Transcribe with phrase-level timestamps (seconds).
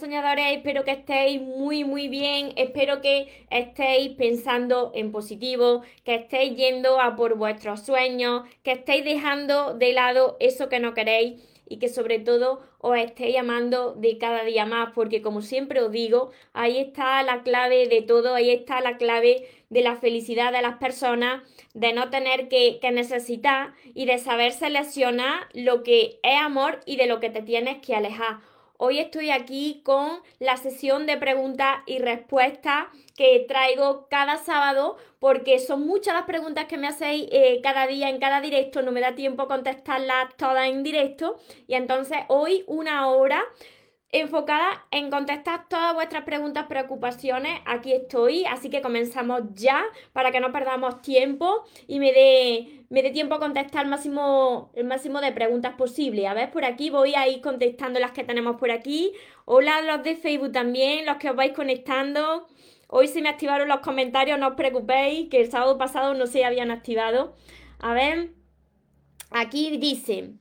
[0.00, 6.56] Soñadores, espero que estéis muy muy bien, espero que estéis pensando en positivo, que estéis
[6.56, 11.78] yendo a por vuestros sueños, que estéis dejando de lado eso que no queréis y
[11.78, 16.30] que sobre todo os estéis amando de cada día más, porque como siempre os digo,
[16.54, 20.78] ahí está la clave de todo, ahí está la clave de la felicidad de las
[20.78, 21.42] personas,
[21.74, 26.96] de no tener que, que necesitar y de saber seleccionar lo que es amor y
[26.96, 28.38] de lo que te tienes que alejar.
[28.82, 35.58] Hoy estoy aquí con la sesión de preguntas y respuestas que traigo cada sábado porque
[35.58, 39.02] son muchas las preguntas que me hacéis eh, cada día en cada directo, no me
[39.02, 43.44] da tiempo contestarlas todas en directo y entonces hoy una hora
[44.12, 47.60] enfocada en contestar todas vuestras preguntas, preocupaciones.
[47.66, 53.02] Aquí estoy, así que comenzamos ya para que no perdamos tiempo y me dé, me
[53.02, 56.26] dé tiempo a contestar el máximo, el máximo de preguntas posible.
[56.26, 59.12] A ver, por aquí voy a ir contestando las que tenemos por aquí.
[59.44, 62.48] Hola los de Facebook también, los que os vais conectando.
[62.88, 66.44] Hoy se me activaron los comentarios, no os preocupéis, que el sábado pasado no se
[66.44, 67.36] habían activado.
[67.78, 68.32] A ver,
[69.30, 70.32] aquí dice,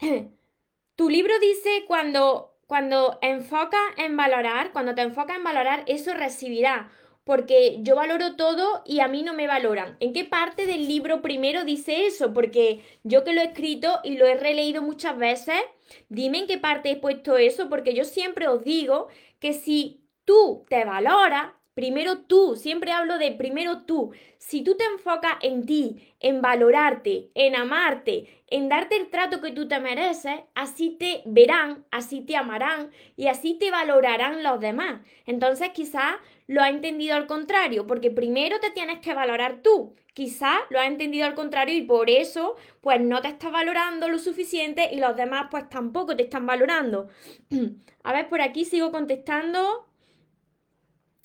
[0.96, 6.90] tu libro dice cuando cuando enfocas en valorar, cuando te enfocas en valorar, eso recibirá.
[7.28, 9.98] Porque yo valoro todo y a mí no me valoran.
[10.00, 12.32] ¿En qué parte del libro primero dice eso?
[12.32, 15.60] Porque yo que lo he escrito y lo he releído muchas veces,
[16.08, 19.08] dime en qué parte he puesto eso, porque yo siempre os digo
[19.40, 24.10] que si tú te valoras, Primero tú, siempre hablo de primero tú.
[24.38, 29.52] Si tú te enfocas en ti, en valorarte, en amarte, en darte el trato que
[29.52, 35.02] tú te mereces, así te verán, así te amarán y así te valorarán los demás.
[35.24, 36.16] Entonces quizás
[36.48, 39.94] lo ha entendido al contrario, porque primero te tienes que valorar tú.
[40.14, 44.18] Quizás lo ha entendido al contrario y por eso pues no te estás valorando lo
[44.18, 47.08] suficiente y los demás pues tampoco te están valorando.
[48.02, 49.86] A ver, por aquí sigo contestando.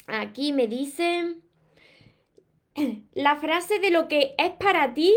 [0.07, 1.37] Aquí me dice,
[3.13, 5.15] la frase de lo que es para ti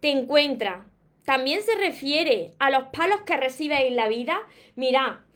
[0.00, 0.86] te encuentra.
[1.26, 4.38] También se refiere a los palos que recibes en la vida.
[4.76, 5.26] Mira,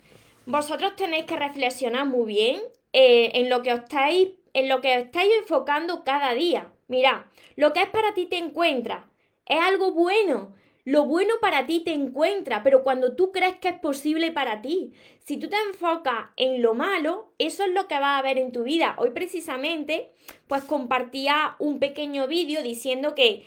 [0.47, 2.61] vosotros tenéis que reflexionar muy bien
[2.93, 6.71] eh, en lo que os estáis, en lo que estáis enfocando cada día.
[6.87, 9.09] Mira, lo que es para ti te encuentra.
[9.45, 10.53] Es algo bueno.
[10.83, 14.93] Lo bueno para ti te encuentra, pero cuando tú crees que es posible para ti.
[15.19, 18.51] Si tú te enfocas en lo malo, eso es lo que vas a ver en
[18.51, 18.95] tu vida.
[18.97, 20.11] Hoy precisamente,
[20.47, 23.45] pues compartía un pequeño vídeo diciendo que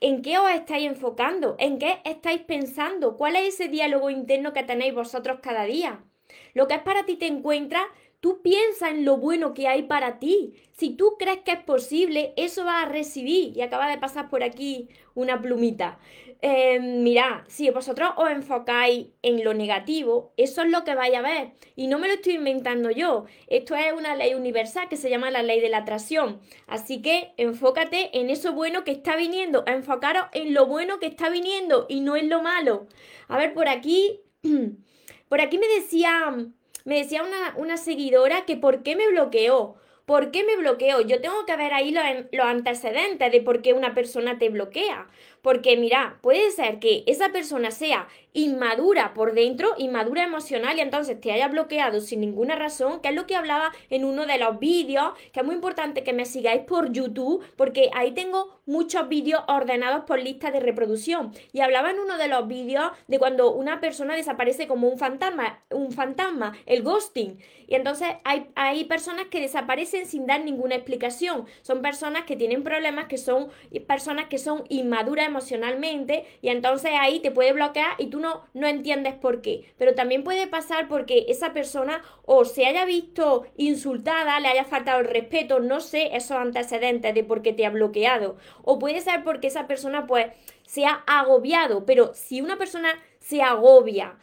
[0.00, 4.62] en qué os estáis enfocando, en qué estáis pensando, cuál es ese diálogo interno que
[4.62, 6.04] tenéis vosotros cada día.
[6.54, 7.84] Lo que es para ti te encuentra
[8.22, 10.54] Tú piensa en lo bueno que hay para ti.
[10.70, 13.56] Si tú crees que es posible, eso va a recibir.
[13.56, 15.98] Y acaba de pasar por aquí una plumita.
[16.40, 21.20] Eh, mirad, si vosotros os enfocáis en lo negativo, eso es lo que vais a
[21.20, 21.50] ver.
[21.74, 23.24] Y no me lo estoy inventando yo.
[23.48, 26.40] Esto es una ley universal que se llama la ley de la atracción.
[26.68, 29.64] Así que enfócate en eso bueno que está viniendo.
[29.66, 32.86] Enfocaros en lo bueno que está viniendo y no en lo malo.
[33.26, 34.20] A ver, por aquí.
[35.28, 36.36] Por aquí me decía
[36.84, 39.76] me decía una, una seguidora que por qué me bloqueó.
[40.04, 41.00] ¿Por qué me bloqueó?
[41.00, 45.08] Yo tengo que ver ahí los, antecedentes de por qué una persona te bloquea.
[45.42, 51.20] Porque mira, puede ser que esa persona sea inmadura por dentro, inmadura emocional y entonces
[51.20, 54.58] te haya bloqueado sin ninguna razón, que es lo que hablaba en uno de los
[54.58, 59.42] vídeos, que es muy importante que me sigáis por YouTube, porque ahí tengo muchos vídeos
[59.48, 61.32] ordenados por lista de reproducción.
[61.52, 65.60] Y hablaba en uno de los vídeos de cuando una persona desaparece como un fantasma,
[65.70, 67.38] un fantasma, el ghosting.
[67.66, 71.46] Y entonces hay, hay personas que desaparecen sin dar ninguna explicación.
[71.62, 73.48] Son personas que tienen problemas, que son
[73.86, 78.66] personas que son inmaduras emocionalmente, y entonces ahí te puede bloquear y tú no, no
[78.66, 79.72] entiendes por qué.
[79.78, 85.00] Pero también puede pasar porque esa persona o se haya visto insultada, le haya faltado
[85.00, 88.36] el respeto, no sé esos antecedentes de por qué te ha bloqueado.
[88.62, 90.26] O puede ser porque esa persona pues
[90.66, 91.84] se ha agobiado.
[91.86, 94.18] Pero si una persona se agobia,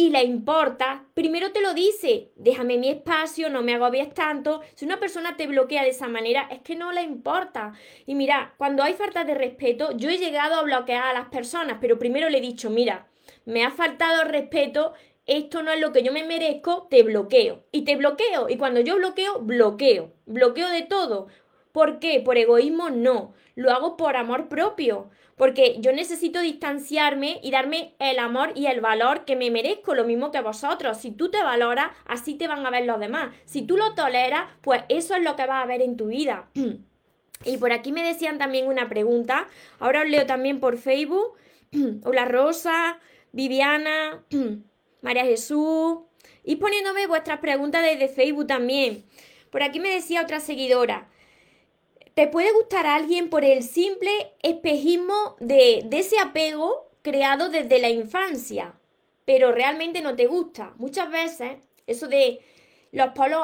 [0.00, 4.62] y le importa, primero te lo dice, déjame mi espacio, no me agobies tanto.
[4.74, 7.74] Si una persona te bloquea de esa manera, es que no le importa.
[8.06, 11.76] Y mira, cuando hay falta de respeto, yo he llegado a bloquear a las personas,
[11.82, 13.08] pero primero le he dicho, mira,
[13.44, 14.94] me ha faltado respeto
[15.26, 17.66] esto no es lo que yo me merezco, te bloqueo.
[17.70, 18.48] Y te bloqueo.
[18.48, 20.14] Y cuando yo bloqueo, bloqueo.
[20.24, 21.26] Bloqueo de todo.
[21.72, 22.20] ¿Por qué?
[22.20, 22.88] ¿Por egoísmo?
[22.88, 23.34] No.
[23.54, 25.10] Lo hago por amor propio.
[25.40, 30.04] Porque yo necesito distanciarme y darme el amor y el valor que me merezco, lo
[30.04, 30.98] mismo que vosotros.
[30.98, 33.34] Si tú te valoras, así te van a ver los demás.
[33.46, 36.50] Si tú lo toleras, pues eso es lo que vas a ver en tu vida.
[37.46, 39.48] y por aquí me decían también una pregunta.
[39.78, 41.38] Ahora os leo también por Facebook.
[42.04, 42.98] Hola Rosa,
[43.32, 44.22] Viviana,
[45.00, 46.00] María Jesús.
[46.44, 49.06] Y poniéndome vuestras preguntas desde Facebook también.
[49.50, 51.08] Por aquí me decía otra seguidora.
[52.14, 54.10] ¿Te puede gustar a alguien por el simple
[54.42, 58.74] espejismo de, ese apego creado desde la infancia,
[59.24, 60.74] pero realmente no te gusta?
[60.76, 62.40] Muchas veces eso de
[62.92, 63.40] los polos,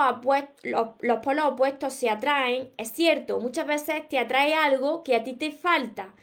[0.62, 5.34] los polos opuestos se atraen, es cierto, muchas veces te atrae algo que a ti
[5.34, 6.14] te falta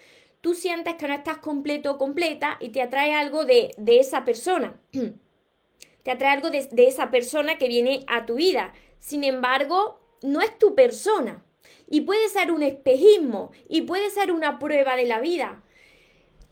[0.44, 4.78] tú sientes que no estás completo o completa y te atrae algo de, esa persona.
[6.04, 8.74] te atrae algo de esa persona que viene a tu vida.
[9.00, 11.46] Sin embargo, no es tu persona.
[11.94, 15.62] Y puede ser un espejismo y puede ser una prueba de la vida.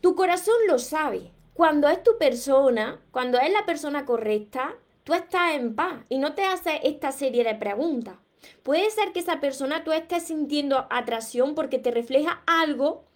[0.00, 1.32] Tu corazón lo sabe.
[1.52, 6.34] Cuando es tu persona, cuando es la persona correcta, tú estás en paz y no
[6.34, 8.18] te haces esta serie de preguntas.
[8.62, 13.06] Puede ser que esa persona tú estés sintiendo atracción porque te refleja algo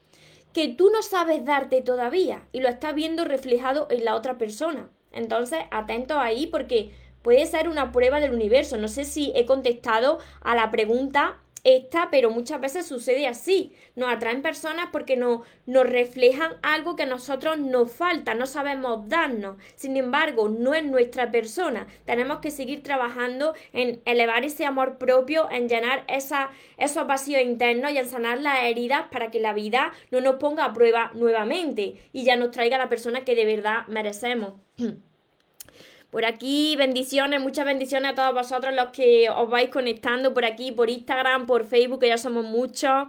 [0.52, 4.90] que tú no sabes darte todavía y lo estás viendo reflejado en la otra persona.
[5.12, 6.90] Entonces, atento ahí porque
[7.22, 8.78] puede ser una prueba del universo.
[8.78, 13.72] No sé si he contestado a la pregunta esta, pero muchas veces sucede así.
[13.96, 19.08] Nos atraen personas porque no, nos reflejan algo que a nosotros nos falta, no sabemos
[19.08, 19.56] darnos.
[19.74, 21.88] Sin embargo, no es nuestra persona.
[22.04, 27.90] Tenemos que seguir trabajando en elevar ese amor propio, en llenar esa, esos vacíos internos
[27.90, 31.96] y en sanar las heridas para que la vida no nos ponga a prueba nuevamente
[32.12, 34.54] y ya nos traiga la persona que de verdad merecemos.
[36.10, 40.70] Por aquí, bendiciones, muchas bendiciones a todos vosotros los que os vais conectando por aquí,
[40.70, 43.08] por Instagram, por Facebook, que ya somos muchos.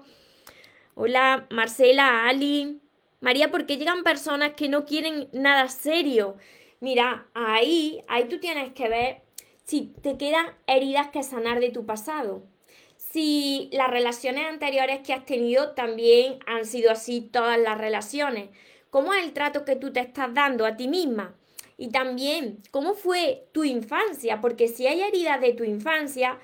[0.96, 2.82] Hola, Marcela, Ali.
[3.20, 6.38] María, ¿por qué llegan personas que no quieren nada serio?
[6.80, 9.22] Mira, ahí, ahí tú tienes que ver
[9.64, 12.44] si te quedan heridas que sanar de tu pasado.
[12.98, 18.50] Si las relaciones anteriores que has tenido también han sido así todas las relaciones.
[18.90, 21.36] ¿Cómo es el trato que tú te estás dando a ti misma?
[21.78, 24.42] Y también, ¿cómo fue tu infancia?
[24.42, 26.40] Porque si hay heridas de tu infancia,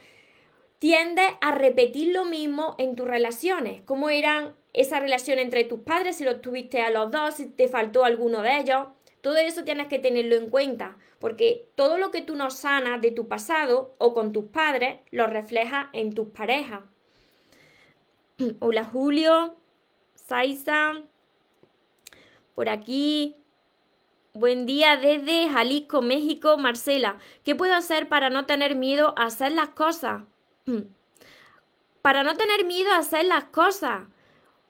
[0.77, 3.81] tiendes a repetir lo mismo en tus relaciones.
[3.85, 6.17] ¿Cómo eran esa relación entre tus padres?
[6.17, 8.87] Si los tuviste a los dos, si te faltó alguno de ellos.
[9.21, 13.11] Todo eso tienes que tenerlo en cuenta, porque todo lo que tú no sanas de
[13.11, 16.81] tu pasado o con tus padres, lo refleja en tus parejas.
[18.59, 19.55] Hola Julio,
[20.15, 21.01] Saiza,
[22.53, 23.37] por aquí,
[24.35, 27.19] Buen día desde Jalisco, México, Marcela.
[27.45, 30.23] ¿Qué puedo hacer para no tener miedo a hacer las cosas?
[32.01, 34.07] Para no tener miedo a hacer las cosas.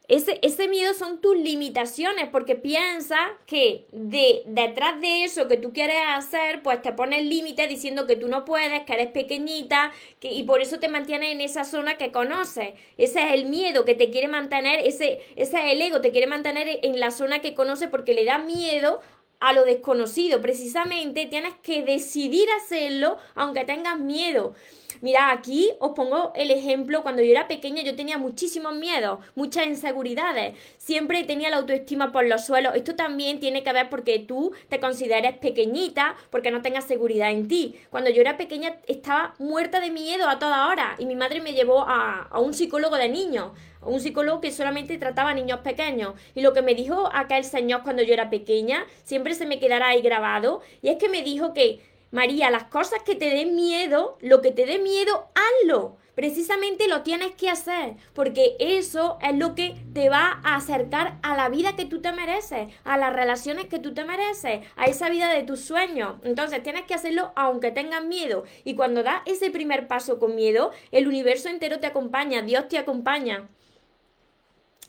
[0.10, 5.72] Ese, ese miedo son tus limitaciones, porque piensa que de, detrás de eso que tú
[5.72, 10.30] quieres hacer, pues te pones límites diciendo que tú no puedes, que eres pequeñita, que,
[10.30, 12.74] y por eso te mantienes en esa zona que conoces.
[12.98, 16.28] Ese es el miedo que te quiere mantener, ese, ese es el ego, te quiere
[16.28, 19.00] mantener en la zona que conoce porque le da miedo
[19.44, 20.42] a lo desconocido.
[20.42, 24.56] Precisamente tienes que decidir hacerlo aunque tengas miedo.
[25.04, 29.68] Mira, aquí os pongo el ejemplo, cuando yo era pequeña yo tenía muchísimos miedos, muchas
[29.68, 32.74] inseguridades, siempre tenía la autoestima por los suelos.
[32.74, 37.50] Esto también tiene que ver porque tú te consideres pequeñita, porque no tengas seguridad en
[37.50, 37.76] ti.
[37.90, 41.52] Cuando yo era pequeña estaba muerta de miedo a toda hora y mi madre me
[41.52, 43.52] llevó a, a un psicólogo de niños
[43.86, 46.14] un psicólogo que solamente trataba a niños pequeños.
[46.36, 49.90] Y lo que me dijo aquel señor cuando yo era pequeña, siempre se me quedará
[49.90, 51.82] ahí grabado, y es que me dijo que,
[52.14, 55.98] María, las cosas que te den miedo, lo que te dé miedo, hazlo.
[56.14, 61.36] Precisamente lo tienes que hacer, porque eso es lo que te va a acercar a
[61.36, 65.10] la vida que tú te mereces, a las relaciones que tú te mereces, a esa
[65.10, 66.18] vida de tus sueños.
[66.24, 68.44] Entonces tienes que hacerlo aunque tengas miedo.
[68.64, 72.78] Y cuando das ese primer paso con miedo, el universo entero te acompaña, Dios te
[72.78, 73.50] acompaña.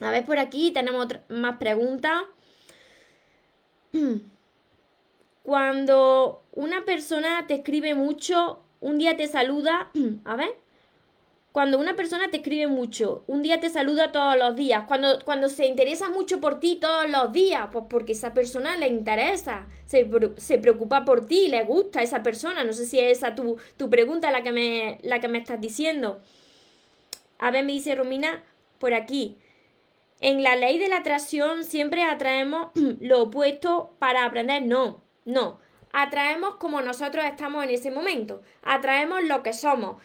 [0.01, 2.25] A ver, por aquí tenemos más preguntas.
[5.45, 9.91] Cuando una persona te escribe mucho, un día te saluda,
[10.25, 10.57] a ver,
[11.53, 15.51] cuando una persona te escribe mucho, un día te saluda todos los días, cuando, cuando
[15.51, 20.11] se interesa mucho por ti todos los días, pues porque esa persona le interesa, se,
[20.39, 23.91] se preocupa por ti, le gusta esa persona, no sé si es esa tu, tu
[23.91, 26.23] pregunta la que, me, la que me estás diciendo.
[27.39, 28.43] A ver, me dice Romina
[28.79, 29.37] por aquí,
[30.23, 32.69] en la ley de la atracción siempre atraemos
[33.01, 34.63] lo opuesto para aprender.
[34.63, 35.59] No, no.
[35.93, 40.03] atraemos como nosotros estamos en ese momento, atraemos lo que somos.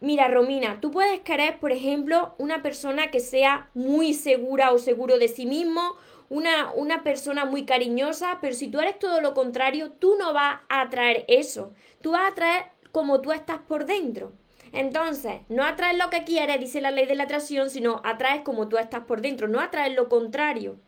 [0.00, 5.16] Mira, Romina, tú puedes querer, por ejemplo, una persona que sea muy segura o seguro
[5.18, 5.94] de sí mismo,
[6.28, 10.60] una, una, persona muy cariñosa, pero si tú eres todo lo contrario, tú no vas
[10.68, 11.72] a atraer eso.
[12.00, 14.32] Tú vas a atraer como tú estás por dentro.
[14.72, 18.68] Entonces, no atraes lo que quieres, dice la ley de la atracción, sino atraes como
[18.68, 20.78] tú estás por dentro, no atraes lo contrario.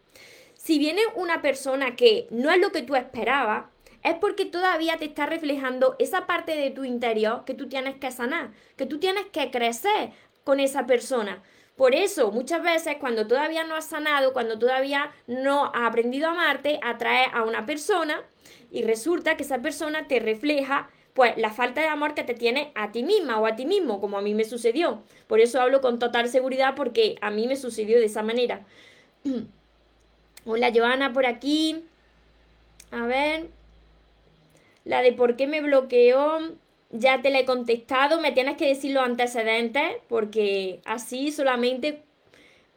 [0.64, 3.66] Si viene una persona que no es lo que tú esperabas,
[4.02, 8.10] es porque todavía te está reflejando esa parte de tu interior que tú tienes que
[8.10, 11.42] sanar, que tú tienes que crecer con esa persona.
[11.76, 16.30] Por eso, muchas veces, cuando todavía no has sanado, cuando todavía no has aprendido a
[16.30, 18.22] amarte, atraes a una persona
[18.70, 22.72] y resulta que esa persona te refleja pues la falta de amor que te tiene
[22.74, 25.02] a ti misma o a ti mismo, como a mí me sucedió.
[25.26, 28.64] Por eso hablo con total seguridad porque a mí me sucedió de esa manera.
[30.46, 31.84] Hola Joana por aquí.
[32.90, 33.48] A ver.
[34.84, 36.38] La de por qué me bloqueó.
[36.90, 38.20] Ya te la he contestado.
[38.20, 39.96] Me tienes que decir los antecedentes.
[40.08, 42.02] Porque así solamente.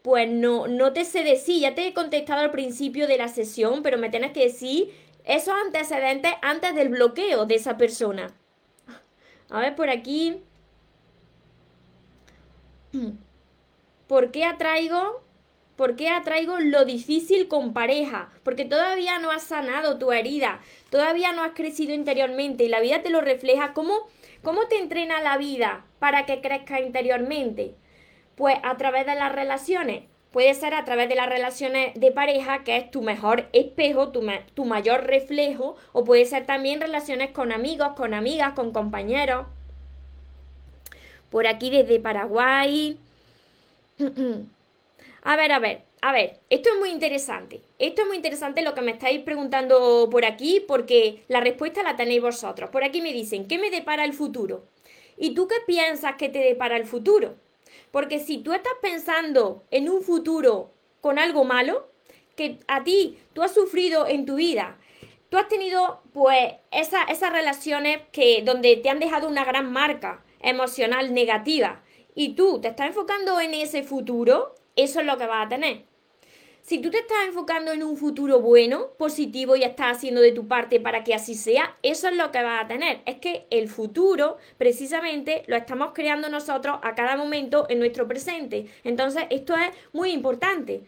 [0.01, 1.61] Pues no, no te sé decir.
[1.61, 3.83] Ya te he contestado al principio de la sesión.
[3.83, 4.93] Pero me tienes que decir
[5.25, 8.33] esos antecedentes antes del bloqueo de esa persona.
[9.49, 10.41] A ver, por aquí.
[14.07, 15.26] ¿Por qué atraigo?
[15.77, 18.29] ¿Por qué atraigo lo difícil con pareja?
[18.43, 23.03] Porque todavía no has sanado tu herida, todavía no has crecido interiormente y la vida
[23.03, 23.73] te lo refleja.
[23.73, 23.93] ¿Cómo,
[24.41, 27.75] cómo te entrena la vida para que crezca interiormente?
[28.35, 30.05] Pues a través de las relaciones.
[30.31, 34.27] Puede ser a través de las relaciones de pareja, que es tu mejor espejo, tu,
[34.55, 39.45] tu mayor reflejo, o puede ser también relaciones con amigos, con amigas, con compañeros.
[41.29, 42.97] Por aquí desde Paraguay.
[45.29, 47.61] A ver, a ver, a ver, esto es muy interesante.
[47.79, 51.97] Esto es muy interesante lo que me estáis preguntando por aquí, porque la respuesta la
[51.97, 52.69] tenéis vosotros.
[52.69, 54.63] Por aquí me dicen, ¿qué me depara el futuro?
[55.17, 57.35] ¿Y tú qué piensas que te depara el futuro?
[57.91, 61.89] Porque si tú estás pensando en un futuro con algo malo,
[62.37, 64.77] que a ti tú has sufrido en tu vida,
[65.27, 71.13] tú has tenido pues esas relaciones que donde te han dejado una gran marca emocional
[71.13, 71.83] negativa
[72.15, 75.83] y tú te estás enfocando en ese futuro, eso es lo que vas a tener.
[76.67, 80.49] Si tú te estás enfocando en un futuro bueno, positivo y estás haciendo de tu
[80.49, 82.99] parte para que así sea, eso es lo que vas a tener.
[83.05, 88.65] Es que el futuro precisamente lo estamos creando nosotros a cada momento en nuestro presente.
[88.83, 90.83] Entonces, esto es muy importante.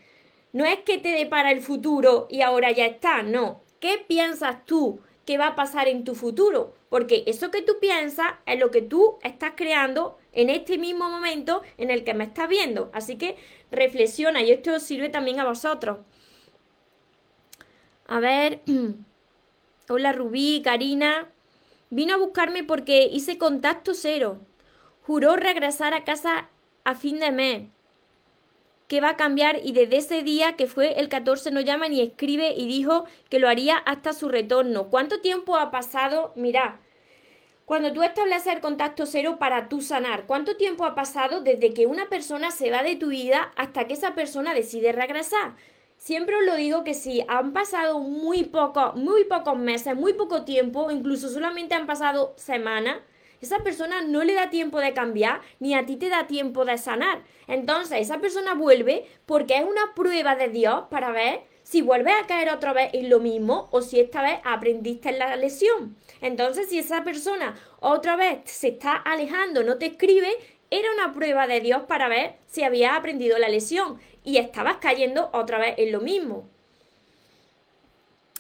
[0.52, 3.62] No es que te depara el futuro y ahora ya está, no.
[3.80, 6.74] ¿Qué piensas tú que va a pasar en tu futuro?
[6.90, 11.64] Porque eso que tú piensas es lo que tú estás creando en este mismo momento
[11.78, 12.90] en el que me estás viendo.
[12.94, 13.36] Así que
[13.72, 16.00] reflexiona y esto os sirve también a vosotros.
[18.08, 18.62] A ver,
[19.90, 21.28] hola Rubí, Karina.
[21.90, 24.40] Vino a buscarme porque hice contacto cero.
[25.02, 26.50] Juró regresar a casa
[26.86, 27.64] a fin de mes.
[28.88, 32.00] Que va a cambiar y desde ese día que fue el 14 no llama ni
[32.00, 34.90] escribe y dijo que lo haría hasta su retorno.
[34.90, 36.32] ¿Cuánto tiempo ha pasado?
[36.38, 36.80] Mira,
[37.70, 41.86] cuando tú estableces el contacto cero para tú sanar, ¿cuánto tiempo ha pasado desde que
[41.86, 45.54] una persona se va de tu vida hasta que esa persona decide regresar?
[45.96, 50.46] Siempre os lo digo que si han pasado muy poco, muy pocos meses, muy poco
[50.46, 52.98] tiempo, incluso solamente han pasado semanas,
[53.40, 56.80] esa persona no le da tiempo de cambiar, ni a ti te da tiempo de
[56.80, 57.22] sanar.
[57.46, 62.26] Entonces, esa persona vuelve porque es una prueba de Dios para ver si vuelves a
[62.26, 65.96] caer otra vez en lo mismo o si esta vez aprendiste la lesión.
[66.20, 70.32] Entonces, si esa persona otra vez se está alejando, no te escribe,
[70.72, 75.30] era una prueba de Dios para ver si habías aprendido la lesión y estabas cayendo
[75.32, 76.50] otra vez en lo mismo.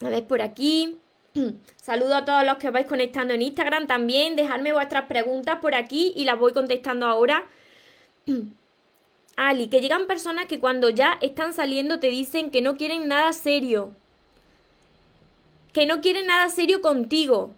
[0.02, 0.98] A ver, por aquí.
[1.76, 4.38] Saludo a todos los que vais conectando en Instagram también.
[4.38, 7.46] Dejadme vuestras preguntas por aquí y las voy contestando ahora.
[9.42, 13.32] Ali, que llegan personas que cuando ya están saliendo te dicen que no quieren nada
[13.32, 13.96] serio.
[15.72, 17.56] Que no quieren nada serio contigo.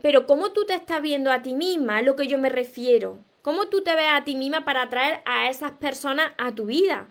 [0.00, 2.00] Pero ¿cómo tú te estás viendo a ti misma?
[2.00, 3.18] Es lo que yo me refiero.
[3.42, 7.08] ¿Cómo tú te ves a ti misma para atraer a esas personas a tu vida?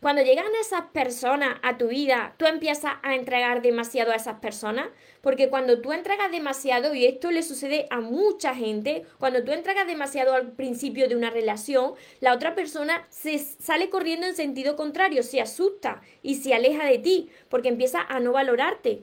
[0.00, 4.88] Cuando llegan esas personas a tu vida, tú empiezas a entregar demasiado a esas personas,
[5.20, 9.86] porque cuando tú entregas demasiado, y esto le sucede a mucha gente, cuando tú entregas
[9.86, 15.22] demasiado al principio de una relación, la otra persona se sale corriendo en sentido contrario,
[15.22, 19.02] se asusta y se aleja de ti, porque empieza a no valorarte.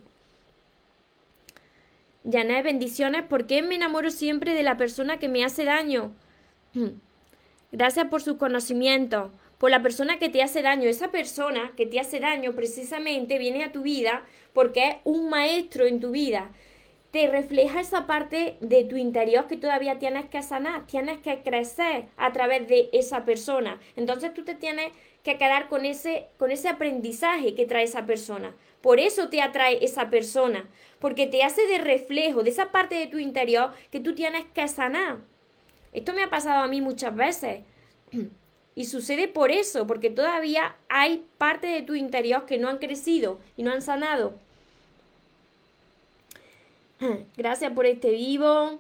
[2.24, 6.16] Yané, bendiciones, ¿por qué me enamoro siempre de la persona que me hace daño?
[7.72, 10.90] Gracias por su conocimiento por la persona que te hace daño.
[10.90, 14.24] Esa persona que te hace daño precisamente viene a tu vida
[14.54, 16.52] porque es un maestro en tu vida.
[17.12, 22.06] te refleja esa parte de tu interior que todavía tienes que sanar, tienes que crecer
[22.18, 23.80] a través de esa persona.
[23.96, 24.92] Entonces tú te tienes
[25.24, 28.54] que quedar con ese, con ese aprendizaje que trae esa persona.
[28.82, 33.08] Por eso te atrae esa persona, porque te hace de reflejo de esa parte de
[33.08, 35.20] tu interior que tú tienes que sanar.
[35.94, 37.62] Esto me ha pasado a mí muchas veces.
[38.78, 43.40] Y sucede por eso, porque todavía hay parte de tu interior que no han crecido
[43.56, 44.36] y no han sanado.
[47.38, 48.78] Gracias por este vivo.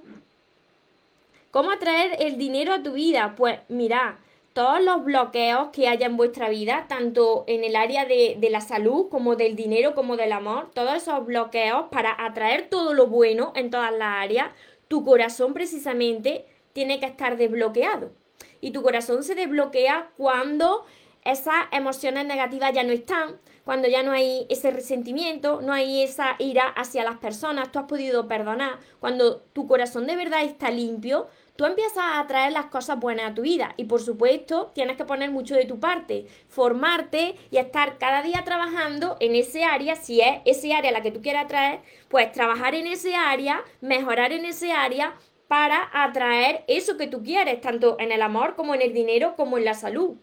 [1.49, 3.33] ¿Cómo atraer el dinero a tu vida?
[3.35, 4.19] Pues mira,
[4.53, 8.61] todos los bloqueos que haya en vuestra vida, tanto en el área de, de, la
[8.61, 13.51] salud como del dinero como del amor, todos esos bloqueos para atraer todo lo bueno
[13.55, 14.51] en todas las áreas,
[14.89, 18.11] tu corazón precisamente tiene que estar desbloqueado.
[18.61, 20.85] Y tu corazón se desbloquea cuando
[21.27, 26.37] esas emociones negativas ya no están, cuando ya no hay ese resentimiento, no hay esa
[26.39, 31.27] ira hacia las personas, tú has podido perdonar, cuando tu corazón de verdad está limpio,
[31.57, 35.03] tú empiezas a atraer las cosas buenas a tu vida y por supuesto tienes que
[35.03, 40.21] poner mucho de tu parte, formarte y estar cada día trabajando en ese área, si
[40.21, 44.45] es ese área la que tú quieras atraer, pues trabajar en ese área, mejorar en
[44.45, 45.13] ese área
[45.47, 49.57] para atraer eso que tú quieres, tanto en el amor como en el dinero como
[49.57, 50.17] en la salud.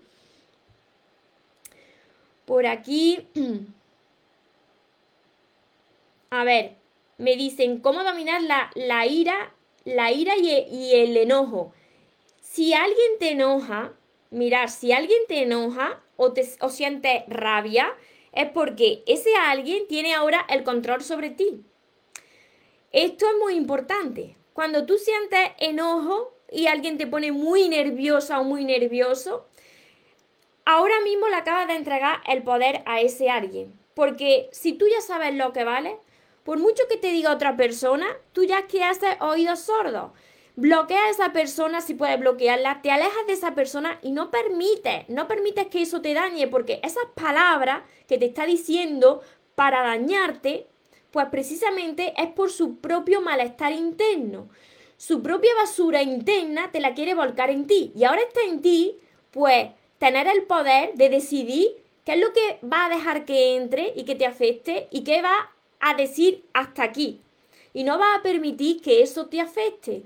[2.45, 3.27] Por aquí.
[6.31, 6.77] A ver,
[7.17, 9.55] me dicen cómo dominar la, la ira,
[9.85, 11.73] la ira y, el enojo.
[12.41, 13.93] Si alguien te enoja,
[14.31, 17.95] mira, si alguien te enoja o, te, o sientes rabia,
[18.33, 21.63] es porque ese alguien tiene ahora el control sobre ti.
[22.91, 24.37] Esto es muy importante.
[24.55, 29.47] Cuando tú sientes enojo y alguien te pone muy nerviosa o muy nervioso,
[30.65, 33.77] ahora mismo le acabas de entregar el poder a ese alguien.
[33.95, 35.97] Porque si tú ya sabes lo que vale,
[36.45, 40.13] por mucho que te diga otra persona, tú ya que haces oídos sordos.
[40.55, 45.09] Bloquea a esa persona si puedes bloquearla, te alejas de esa persona y no permites,
[45.09, 49.21] no permites que eso te dañe, porque esas palabras que te está diciendo
[49.57, 50.69] para dañarte,
[51.15, 54.49] pues precisamente es por su propio malestar interno.
[54.97, 58.97] Su propia basura interna te la quiere volcar en ti y ahora está en ti,
[59.31, 59.69] pues
[60.01, 61.69] tener el poder de decidir
[62.05, 65.23] qué es lo que va a dejar que entre y que te afecte y qué
[65.23, 67.21] va a decir hasta aquí.
[67.73, 70.03] Y no va a permitir que eso te afecte.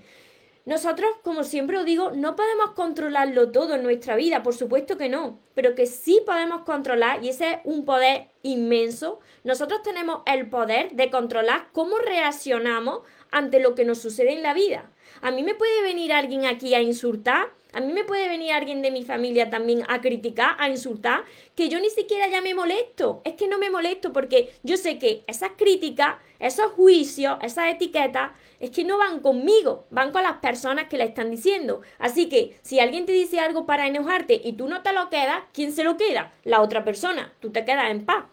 [0.68, 5.08] Nosotros, como siempre os digo, no podemos controlarlo todo en nuestra vida, por supuesto que
[5.08, 10.50] no, pero que sí podemos controlar, y ese es un poder inmenso, nosotros tenemos el
[10.50, 13.00] poder de controlar cómo reaccionamos
[13.30, 14.90] ante lo que nos sucede en la vida.
[15.22, 18.82] A mí me puede venir alguien aquí a insultar a mí me puede venir alguien
[18.82, 21.22] de mi familia también a criticar, a insultar,
[21.54, 23.22] que yo ni siquiera ya me molesto.
[23.24, 28.32] Es que no me molesto porque yo sé que esas críticas, esos juicios, esas etiquetas,
[28.58, 31.82] es que no van conmigo, van con las personas que le están diciendo.
[32.00, 35.44] Así que si alguien te dice algo para enojarte y tú no te lo quedas,
[35.52, 36.32] ¿quién se lo queda?
[36.42, 37.32] La otra persona.
[37.38, 38.24] Tú te quedas en paz.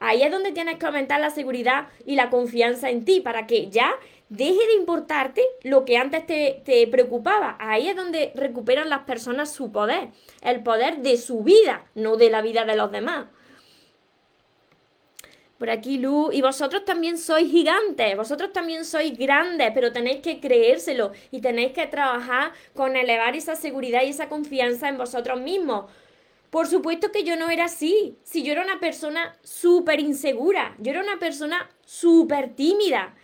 [0.00, 3.68] Ahí es donde tienes que aumentar la seguridad y la confianza en ti para que
[3.68, 3.94] ya
[4.28, 7.56] deje de importarte lo que antes te, te, preocupaba.
[7.58, 10.08] Ahí es donde recuperan las personas su poder,
[10.42, 13.26] el poder de su vida, no de la vida de los demás.
[15.58, 20.38] Por aquí, Lu, y vosotros también sois gigantes, vosotros también sois grandes, pero tenéis que
[20.38, 25.90] creérselo y tenéis que trabajar con elevar esa seguridad y esa confianza en vosotros mismos.
[26.50, 28.16] Por supuesto que yo no era así.
[28.22, 33.16] Si yo era una persona súper insegura, yo era una persona súper tímida.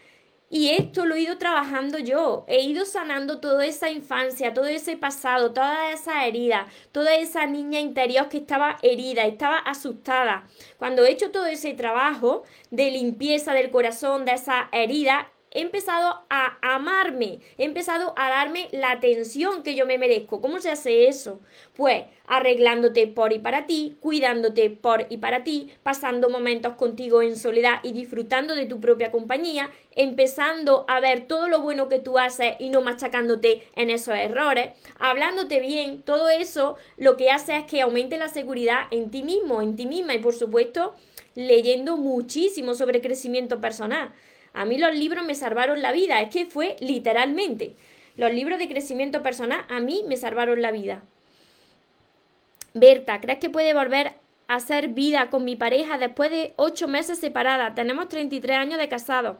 [0.54, 4.96] Y esto lo he ido trabajando yo, he ido sanando toda esa infancia, todo ese
[4.96, 10.46] pasado, toda esa herida, toda esa niña interior que estaba herida, estaba asustada.
[10.76, 16.24] Cuando he hecho todo ese trabajo de limpieza del corazón, de esa herida, he empezado
[16.28, 20.40] a amarme, he empezado a darme la atención que yo me merezco.
[20.40, 21.40] ¿Cómo se hace eso?
[21.74, 27.36] Pues arreglándote por y para ti, cuidándote por y para ti, pasando momentos contigo en
[27.36, 32.18] soledad y disfrutando de tu propia compañía, empezando a ver todo lo bueno que tú
[32.18, 37.64] haces y no machacándote en esos errores, hablándote bien, todo eso lo que hace es
[37.64, 40.94] que aumente la seguridad en ti mismo, en ti misma y por supuesto
[41.36, 44.12] leyendo muchísimo sobre crecimiento personal.
[44.54, 47.74] A mí los libros me salvaron la vida, es que fue literalmente.
[48.16, 51.02] Los libros de crecimiento personal a mí me salvaron la vida.
[52.72, 54.12] Berta, ¿crees que puede volver
[54.46, 57.74] a hacer vida con mi pareja después de ocho meses separada?
[57.74, 59.38] Tenemos 33 años de casado.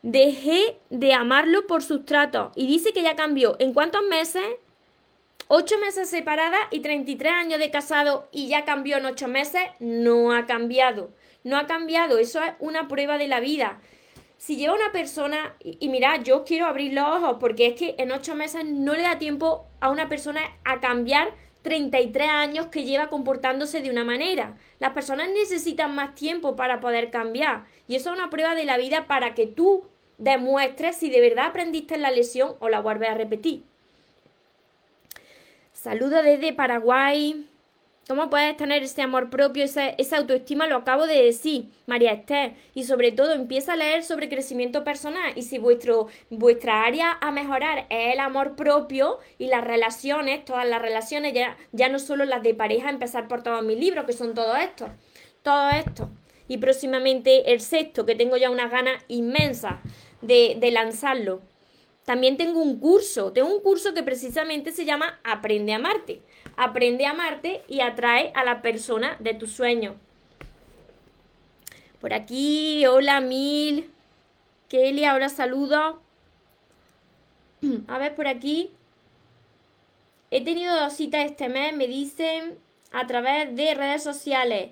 [0.00, 3.56] Dejé de amarlo por sus tratos y dice que ya cambió.
[3.58, 4.42] ¿En cuántos meses?
[5.48, 9.62] Ocho meses separada y 33 años de casado y ya cambió en ocho meses.
[9.80, 11.10] No ha cambiado
[11.44, 13.80] no ha cambiado, eso es una prueba de la vida.
[14.38, 17.94] si lleva una persona, y, y mira, yo quiero abrir los ojos porque es que
[17.98, 22.84] en ocho meses no le da tiempo a una persona a cambiar 33 años que
[22.84, 24.56] lleva comportándose de una manera.
[24.78, 28.76] Las personas necesitan más tiempo para poder cambiar y eso es una prueba de la
[28.76, 29.84] vida para que tú
[30.18, 33.64] demuestres si de verdad aprendiste la lesión o la vuelves a repetir.
[35.72, 37.48] Saludos desde Paraguay.
[38.08, 40.66] ¿Cómo puedes tener ese amor propio, esa, autoestima?
[40.66, 42.54] Lo acabo de decir, María Esther.
[42.74, 45.32] Y sobre todo, empieza a leer sobre crecimiento personal.
[45.36, 50.66] Y si vuestro, vuestra área a mejorar es el amor propio y las relaciones, todas
[50.66, 54.12] las relaciones, ya, ya no solo las de pareja, empezar por todos mis libros, que
[54.12, 54.90] son todos estos.
[55.42, 56.10] Todo esto.
[56.48, 59.76] Y próximamente el sexto, que tengo ya unas ganas inmensas
[60.22, 61.40] de, de lanzarlo.
[62.04, 66.20] También tengo un curso, tengo un curso que precisamente se llama Aprende a amarte.
[66.62, 69.96] Aprende a amarte y atrae a la persona de tu sueño.
[72.00, 73.90] Por aquí, hola Mil.
[74.68, 76.00] Kelly, ahora saludo.
[77.88, 78.70] A ver, por aquí.
[80.30, 82.56] He tenido dos citas este mes, me dicen
[82.92, 84.70] a través de redes sociales.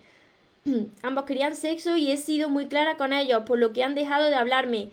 [1.03, 4.31] Ambos querían sexo y he sido muy clara con ellos, por lo que han dejado
[4.31, 4.91] de hablarme.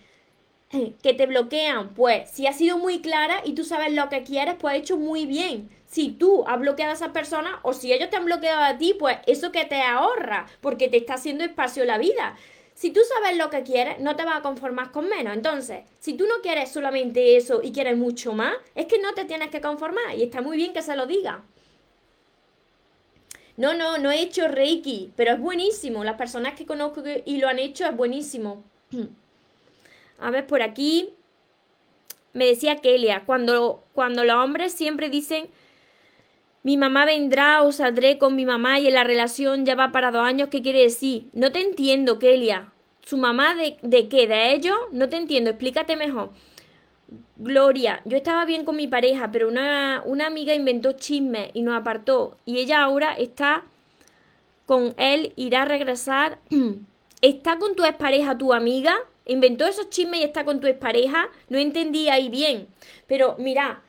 [1.02, 4.56] que te bloquean, pues si has sido muy clara y tú sabes lo que quieres,
[4.60, 5.70] pues has hecho muy bien.
[5.88, 8.96] Si tú has bloqueado a esa persona o si ellos te han bloqueado a ti,
[8.98, 12.36] pues eso que te ahorra, porque te está haciendo espacio la vida.
[12.74, 15.34] Si tú sabes lo que quieres, no te vas a conformar con menos.
[15.34, 19.26] Entonces, si tú no quieres solamente eso y quieres mucho más, es que no te
[19.26, 20.16] tienes que conformar.
[20.16, 21.44] Y está muy bien que se lo diga.
[23.56, 26.04] No, no, no he hecho Reiki, pero es buenísimo.
[26.04, 28.64] Las personas que conozco y lo han hecho es buenísimo.
[30.20, 31.14] A ver, por aquí
[32.34, 35.50] me decía Kelia, cuando, cuando los hombres siempre dicen,
[36.64, 40.12] mi mamá vendrá o saldré con mi mamá y en la relación ya va para
[40.12, 41.30] dos años, ¿qué quiere decir?
[41.34, 42.72] No te entiendo, Kelia.
[43.04, 44.28] ¿Su mamá de, de qué?
[44.28, 44.76] ¿De ellos?
[44.92, 46.32] No te entiendo, explícate mejor.
[47.38, 51.76] Gloria, yo estaba bien con mi pareja, pero una, una amiga inventó chisme y nos
[51.80, 52.38] apartó.
[52.46, 53.64] Y ella ahora está
[54.66, 56.40] con él, irá a regresar.
[57.22, 58.96] ¿Está con tu expareja tu amiga?
[59.28, 62.68] Inventó esos chismes y está con tu expareja, no entendí ahí bien.
[63.08, 63.84] Pero mira,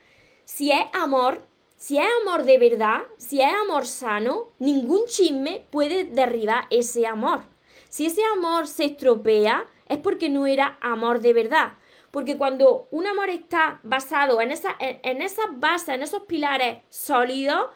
[0.45, 1.41] si es amor,
[1.75, 7.43] si es amor de verdad, si es amor sano, ningún chisme puede derribar ese amor.
[7.89, 11.73] Si ese amor se estropea, es porque no era amor de verdad.
[12.11, 16.79] Porque cuando un amor está basado en, esa, en, en esas bases, en esos pilares
[16.89, 17.67] sólidos,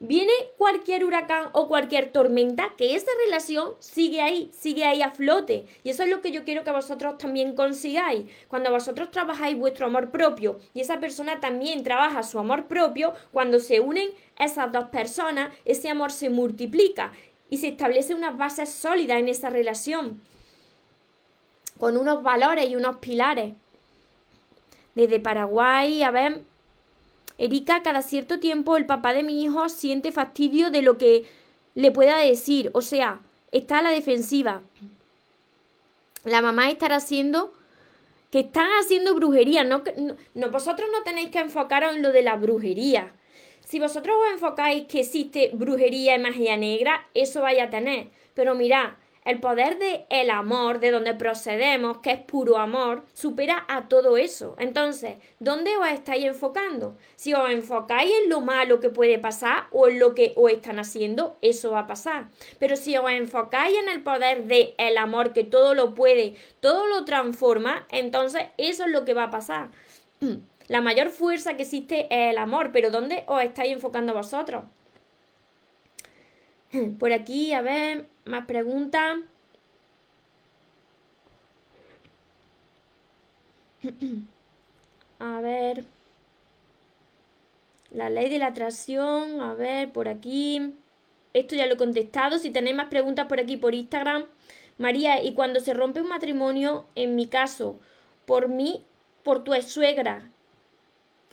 [0.00, 5.66] viene cualquier huracán o cualquier tormenta, que esa relación sigue ahí, sigue ahí a flote.
[5.84, 8.24] Y eso es lo que yo quiero que vosotros también consigáis.
[8.48, 13.60] Cuando vosotros trabajáis vuestro amor propio y esa persona también trabaja su amor propio, cuando
[13.60, 14.08] se unen
[14.38, 17.12] esas dos personas, ese amor se multiplica
[17.50, 20.22] y se establece unas bases sólidas en esa relación,
[21.78, 23.54] con unos valores y unos pilares.
[24.94, 26.42] Desde Paraguay, a ver,
[27.40, 31.24] Erika, cada cierto tiempo el papá de mi hijo siente fastidio de lo que
[31.74, 34.60] le pueda decir, o sea, está a la defensiva.
[36.24, 37.54] La mamá estará haciendo
[38.30, 39.82] que están haciendo brujería, no,
[40.34, 43.14] no, vosotros no tenéis que enfocaros en lo de la brujería.
[43.64, 48.08] Si vosotros os enfocáis que existe brujería y magia negra, eso vaya a tener.
[48.34, 48.90] Pero mirad,
[49.30, 54.16] el poder de el amor, de donde procedemos, que es puro amor, supera a todo
[54.16, 54.56] eso.
[54.58, 56.96] Entonces, ¿dónde os estáis enfocando?
[57.16, 60.78] Si os enfocáis en lo malo que puede pasar o en lo que os están
[60.78, 62.28] haciendo, eso va a pasar.
[62.58, 66.86] Pero si os enfocáis en el poder de el amor que todo lo puede, todo
[66.86, 69.70] lo transforma, entonces eso es lo que va a pasar.
[70.68, 74.62] La mayor fuerza que existe es el amor, pero ¿dónde os estáis enfocando vosotros?
[77.00, 79.18] Por aquí, a ver, más preguntas.
[85.18, 85.84] A ver.
[87.90, 89.40] La ley de la atracción.
[89.40, 90.74] A ver, por aquí.
[91.32, 92.38] Esto ya lo he contestado.
[92.38, 94.26] Si tenéis más preguntas por aquí por Instagram.
[94.78, 97.78] María, y cuando se rompe un matrimonio, en mi caso,
[98.24, 98.86] por mí,
[99.22, 100.30] por tu suegra.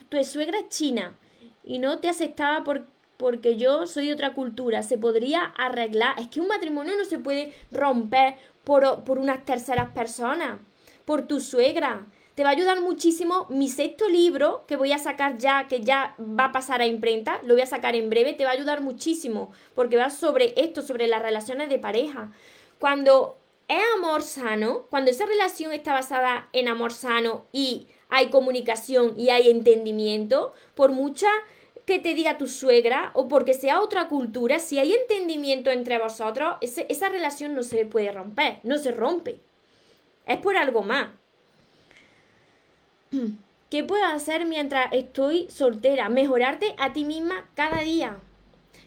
[0.10, 1.15] Tu suegra es china
[1.63, 6.19] y no te aceptaba por, porque yo soy de otra cultura, se podría arreglar.
[6.19, 10.60] Es que un matrimonio no se puede romper por, por unas terceras personas,
[11.06, 12.06] por tu suegra.
[12.36, 16.15] Te va a ayudar muchísimo mi sexto libro, que voy a sacar ya, que ya
[16.19, 18.82] va a pasar a imprenta, lo voy a sacar en breve, te va a ayudar
[18.82, 22.32] muchísimo, porque va sobre esto, sobre las relaciones de pareja.
[22.77, 29.19] Cuando es amor sano, cuando esa relación está basada en amor sano y hay comunicación
[29.19, 31.27] y hay entendimiento, por mucha
[31.88, 36.58] que te diga tu suegra o porque sea otra cultura, si hay entendimiento entre vosotros,
[36.62, 39.39] esa relación no se puede romper, no se rompe.
[40.26, 41.08] Es por algo más.
[43.69, 46.10] ¿Qué puedo hacer mientras estoy soltera?
[46.10, 48.19] Mejorarte a ti misma cada día.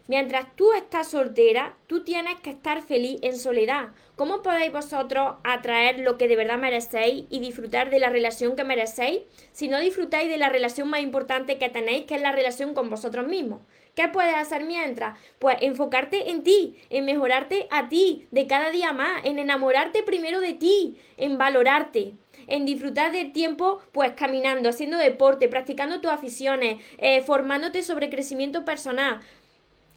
[0.06, 3.90] Mientras tú estás soltera, tú tienes que estar feliz en soledad.
[4.16, 8.64] ¿Cómo podéis vosotros atraer lo que de verdad merecéis y disfrutar de la relación que
[8.64, 12.74] merecéis si no disfrutáis de la relación más importante que tenéis, que es la relación
[12.74, 13.60] con vosotros mismos?
[13.94, 15.18] ¿Qué puedes hacer mientras?
[15.38, 20.40] Pues enfocarte en ti, en mejorarte a ti de cada día más, en enamorarte primero
[20.40, 22.14] de ti, en valorarte
[22.50, 28.64] en disfrutar del tiempo, pues caminando, haciendo deporte, practicando tus aficiones, eh, formándote sobre crecimiento
[28.64, 29.20] personal.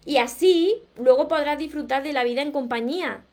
[0.06, 3.24] Y así luego podrás disfrutar de la vida en compañía.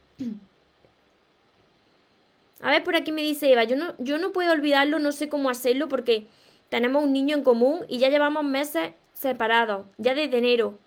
[2.61, 5.29] A ver, por aquí me dice Eva, yo no, yo no puedo olvidarlo, no sé
[5.29, 6.27] cómo hacerlo porque
[6.69, 10.79] tenemos un niño en común y ya llevamos meses separados, ya desde enero.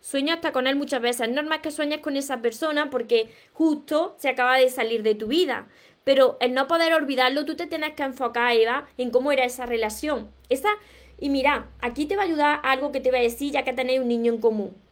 [0.00, 1.28] Sueño hasta con él muchas veces.
[1.28, 5.26] Es normal que sueñes con esa persona porque justo se acaba de salir de tu
[5.26, 5.66] vida.
[6.04, 9.66] Pero el no poder olvidarlo, tú te tienes que enfocar, Eva, en cómo era esa
[9.66, 10.30] relación.
[10.48, 10.68] Esa,
[11.18, 13.72] y mira, aquí te va a ayudar algo que te voy a decir ya que
[13.72, 14.85] tenéis un niño en común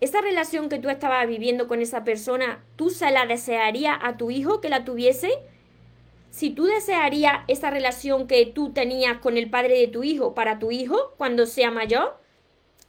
[0.00, 4.30] esa relación que tú estabas viviendo con esa persona, ¿tú se la desearías a tu
[4.30, 5.30] hijo que la tuviese?
[6.30, 10.58] Si tú desearías esa relación que tú tenías con el padre de tu hijo para
[10.58, 12.18] tu hijo cuando sea mayor,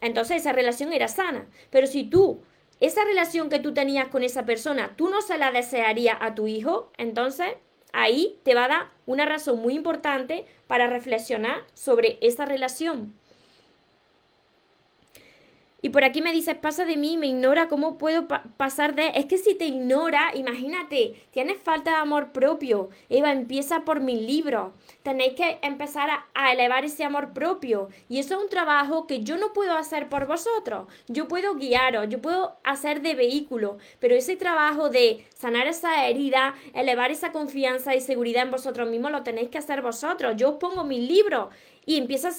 [0.01, 1.47] entonces esa relación era sana.
[1.69, 2.41] Pero si tú,
[2.79, 6.47] esa relación que tú tenías con esa persona, tú no se la desearías a tu
[6.47, 7.49] hijo, entonces
[7.93, 13.13] ahí te va a dar una razón muy importante para reflexionar sobre esa relación.
[15.85, 19.11] Y por aquí me dices, pasa de mí, me ignora, ¿cómo puedo pasar de...?
[19.13, 22.89] Es que si te ignora, imagínate, tienes falta de amor propio.
[23.07, 24.73] Eva, empieza por mi libro.
[25.03, 27.89] Tenéis que empezar a, elevar ese amor propio.
[28.09, 30.87] Y eso es un trabajo que yo no puedo hacer por vosotros.
[31.07, 33.77] Yo puedo guiaros, yo puedo hacer de vehículo.
[33.99, 39.11] Pero ese trabajo de sanar esa herida, elevar esa confianza y seguridad en vosotros mismos,
[39.11, 40.33] lo tenéis que hacer vosotros.
[40.35, 41.51] Yo os pongo mi libro
[41.85, 42.31] y empieza,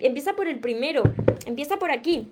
[0.00, 1.04] empieza por el primero.
[1.46, 2.26] Empieza por aquí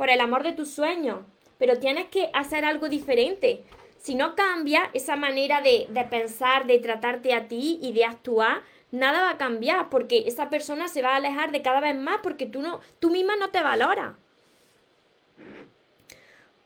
[0.00, 1.18] por el amor de tus sueños,
[1.58, 3.62] pero tienes que hacer algo diferente.
[3.98, 9.20] Si no cambia esa manera de, pensar, de tratarte a ti y de actuar, nada
[9.20, 12.46] va a cambiar porque esa persona se va a alejar de cada vez más porque
[12.46, 14.14] tú, no, tú misma no te valoras.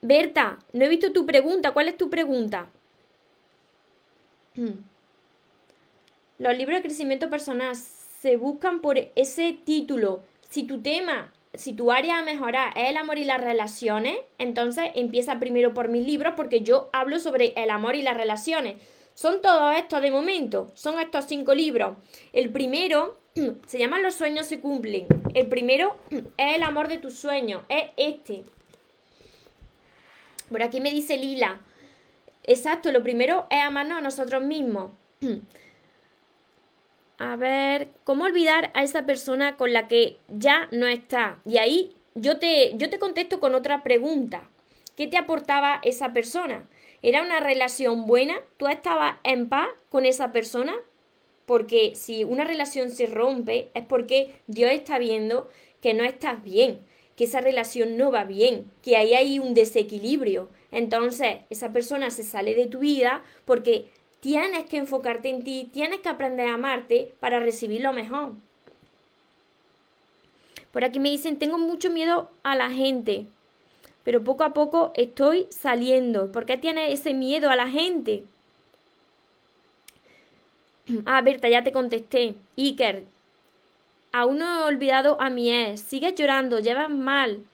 [0.01, 1.73] Berta, no he visto tu pregunta.
[1.73, 2.69] ¿Cuál es tu pregunta?
[6.39, 10.23] Los libros de crecimiento personal se buscan por ese título.
[10.49, 14.91] Si tu tema si tu área a mejorar es el amor y las relaciones, entonces
[14.95, 18.77] empieza primero por mis libros porque yo hablo sobre el amor y las relaciones.
[19.15, 21.97] Son todos estos de momento, son estos cinco libros.
[22.33, 23.19] El primero
[23.67, 25.07] se llama Los sueños se cumplen.
[25.35, 28.45] El primero es el amor de tus sueños, es este.
[30.51, 31.61] Por aquí me dice Lila.
[32.43, 34.91] Exacto, lo primero es amarnos a nosotros mismos.
[37.27, 41.41] A ver, ¿cómo olvidar a esa persona con la que ya no está?
[41.47, 44.51] Y ahí yo te, yo te contesto con otra pregunta.
[44.95, 46.69] ¿Qué te aportaba esa persona?
[47.01, 48.35] ¿Era una relación buena?
[48.59, 50.75] ¿Tú estabas en paz con esa persona?
[51.47, 55.49] Porque si una relación se rompe es porque Dios está viendo
[55.81, 56.81] que no estás bien,
[57.17, 60.51] que esa relación no va bien, que ahí hay un desequilibrio.
[60.71, 63.89] Entonces, esa persona se sale de tu vida porque
[64.25, 68.33] Tienes que enfocarte en ti, tienes que aprender a amarte para recibir lo mejor.
[70.73, 73.27] Por aquí me dicen, tengo mucho miedo a la gente,
[74.03, 76.33] pero poco a poco estoy saliendo.
[76.33, 78.25] ¿Por qué tienes ese miedo a la gente?
[81.05, 82.35] Ah, Berta, ya te contesté.
[82.57, 83.05] Iker,
[84.11, 85.83] aún no he olvidado a mi ex.
[85.83, 87.45] Sigues llorando, llevas mal.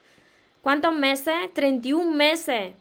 [0.63, 1.35] ¿Cuántos meses?
[1.53, 2.75] 31 meses.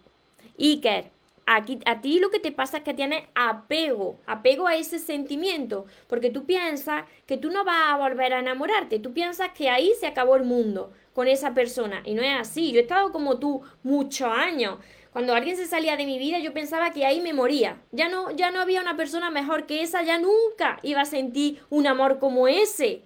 [0.59, 1.09] Iker,
[1.51, 5.87] Aquí, a ti lo que te pasa es que tienes apego, apego a ese sentimiento,
[6.05, 9.91] porque tú piensas que tú no vas a volver a enamorarte, tú piensas que ahí
[9.99, 12.71] se acabó el mundo con esa persona y no es así.
[12.71, 14.77] Yo he estado como tú muchos años.
[15.11, 17.81] Cuando alguien se salía de mi vida, yo pensaba que ahí me moría.
[17.91, 21.63] Ya no, ya no había una persona mejor que esa, ya nunca iba a sentir
[21.71, 23.01] un amor como ese.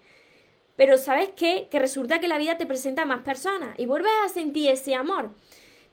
[0.75, 1.69] Pero ¿sabes qué?
[1.71, 5.31] Que resulta que la vida te presenta más personas y vuelves a sentir ese amor.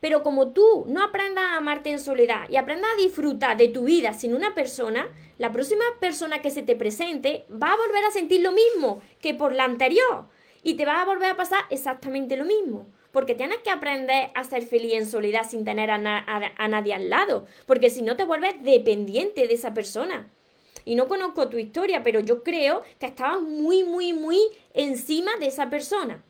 [0.01, 3.85] Pero como tú no aprendas a amarte en soledad y aprendas a disfrutar de tu
[3.85, 5.09] vida sin una persona,
[5.39, 9.35] la próxima persona que se te presente va a volver a sentir lo mismo que
[9.35, 10.27] por la anterior.
[10.63, 12.87] Y te va a volver a pasar exactamente lo mismo.
[13.13, 17.11] Porque tienes que aprender a ser feliz en soledad sin tener a, a nadie al
[17.11, 17.47] lado.
[17.67, 20.31] Porque si no te vuelves dependiente de esa persona.
[20.85, 24.39] Y no conozco tu historia, pero yo creo que estabas muy, muy, muy
[24.73, 26.23] encima de esa persona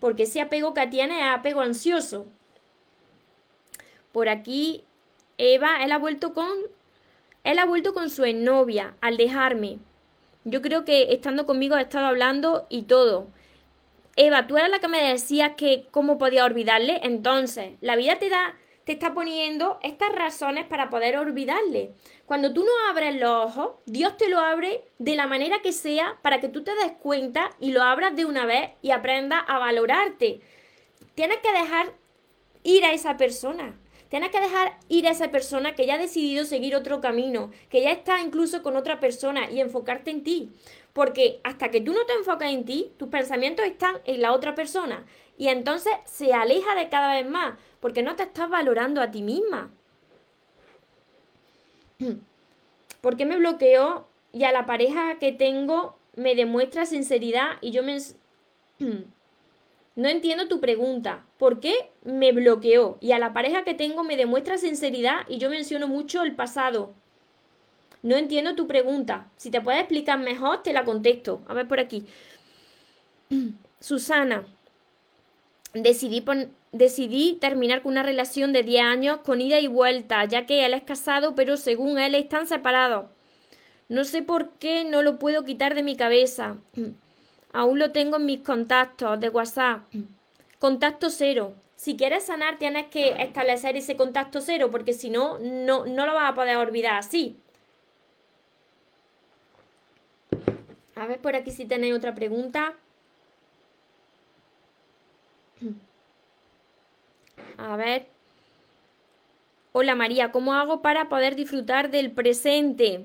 [0.00, 2.26] porque ese apego que tiene es apego ansioso.
[4.12, 4.84] Por aquí,
[5.38, 6.50] Eva, él ha vuelto con,
[7.44, 9.78] él ha vuelto con su novia al dejarme.
[10.44, 13.28] Yo creo que estando conmigo he estado hablando y todo.
[14.16, 17.00] Eva, tú eras la que me decías que cómo podía olvidarle.
[17.02, 18.54] Entonces, la vida te da,
[18.90, 21.92] te está poniendo estas razones para poder olvidarle.
[22.26, 26.18] Cuando tú no abres los ojos, Dios te lo abre de la manera que sea
[26.22, 29.60] para que tú te des cuenta y lo abras de una vez y aprendas a
[29.60, 30.40] valorarte.
[31.14, 31.92] Tienes que dejar
[32.64, 33.78] ir a esa persona.
[34.08, 37.82] Tienes que dejar ir a esa persona que ya ha decidido seguir otro camino, que
[37.82, 40.50] ya está incluso con otra persona y enfocarte en ti.
[40.92, 44.56] Porque hasta que tú no te enfocas en ti, tus pensamientos están en la otra
[44.56, 45.06] persona.
[45.38, 49.22] Y entonces se aleja de cada vez más, porque no te estás valorando a ti
[49.22, 49.70] misma.
[53.00, 57.82] ¿Por qué me bloqueo y a la pareja que tengo me demuestra sinceridad y yo
[57.82, 57.98] me...
[59.96, 61.26] No entiendo tu pregunta.
[61.36, 62.96] ¿Por qué me bloqueó?
[63.00, 66.94] Y a la pareja que tengo me demuestra sinceridad y yo menciono mucho el pasado.
[68.02, 69.30] No entiendo tu pregunta.
[69.36, 71.42] Si te puedes explicar mejor, te la contesto.
[71.48, 72.06] A ver por aquí.
[73.80, 74.46] Susana,
[75.74, 76.24] decidí,
[76.72, 80.74] decidí terminar con una relación de 10 años con ida y vuelta, ya que él
[80.74, 83.06] es casado, pero según él están separados.
[83.88, 86.56] No sé por qué no lo puedo quitar de mi cabeza.
[87.52, 89.82] Aún lo tengo en mis contactos de WhatsApp.
[90.58, 91.54] Contacto cero.
[91.74, 96.12] Si quieres sanar, tienes que establecer ese contacto cero, porque si no, no, no lo
[96.12, 97.38] vas a poder olvidar así.
[100.94, 102.74] A ver por aquí si tenéis otra pregunta.
[107.60, 108.06] A ver.
[109.72, 113.04] Hola María, ¿cómo hago para poder disfrutar del presente?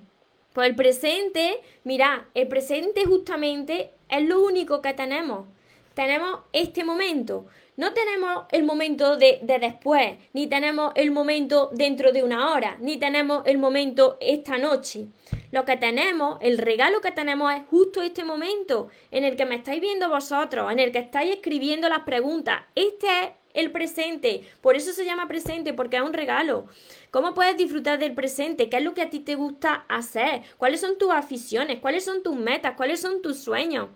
[0.54, 5.46] Pues el presente, mira, el presente justamente es lo único que tenemos.
[5.94, 7.46] Tenemos este momento.
[7.76, 12.78] No tenemos el momento de, de, después, ni tenemos el momento dentro de una hora,
[12.80, 15.08] ni tenemos el momento esta noche.
[15.52, 19.56] Lo que tenemos, el regalo que tenemos es justo este momento en el que me
[19.56, 22.62] estáis viendo vosotros, en el que estáis escribiendo las preguntas.
[22.76, 24.48] Este es el presente.
[24.62, 26.68] Por eso se llama presente, porque es un regalo.
[27.12, 28.70] ¿Cómo puedes disfrutar del presente?
[28.70, 30.44] ¿Qué es lo que a ti te gusta hacer?
[30.58, 31.80] ¿Cuáles son tus aficiones?
[31.80, 32.74] ¿Cuáles son tus metas?
[32.76, 33.90] ¿Cuáles son tus sueños?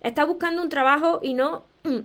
[0.00, 1.64] Estás buscando un trabajo y no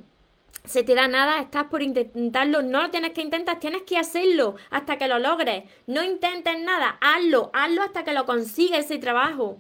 [0.65, 4.55] se te da nada, estás por intentarlo, no lo tienes que intentar, tienes que hacerlo
[4.69, 5.63] hasta que lo logres.
[5.87, 9.59] No intentes nada, hazlo, hazlo hasta que lo consigas ese trabajo.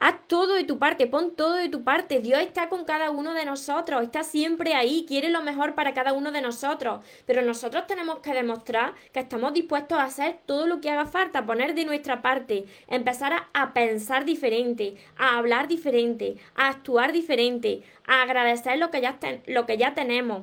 [0.00, 2.20] Haz todo de tu parte, pon todo de tu parte.
[2.20, 6.12] Dios está con cada uno de nosotros, está siempre ahí, quiere lo mejor para cada
[6.12, 7.04] uno de nosotros.
[7.26, 11.44] Pero nosotros tenemos que demostrar que estamos dispuestos a hacer todo lo que haga falta,
[11.46, 18.22] poner de nuestra parte, empezar a, pensar diferente, a hablar diferente, a actuar diferente, a
[18.22, 20.42] agradecer lo que ya, lo que ya tenemos.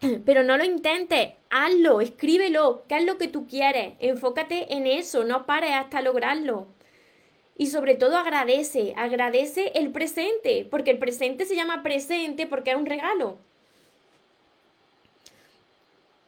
[0.24, 5.24] Pero no lo intentes, hazlo, escríbelo, qué es lo que tú quieres, enfócate en eso,
[5.24, 6.66] no pares hasta lograrlo.
[7.56, 12.76] Y sobre todo agradece, agradece el presente, porque el presente se llama presente porque es
[12.76, 13.38] un regalo.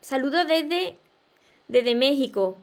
[0.01, 0.99] Saludos desde,
[1.67, 2.59] desde México.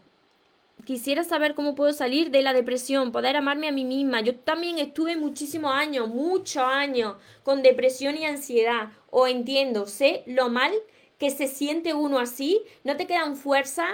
[0.86, 4.21] Quisiera saber cómo puedo salir de la depresión, poder amarme a mí misma.
[4.21, 8.89] Yo también estuve muchísimos años, muchos años, con depresión y ansiedad.
[9.10, 10.71] O entiendo, sé lo mal
[11.17, 13.89] que se siente uno así, no te quedan fuerzas,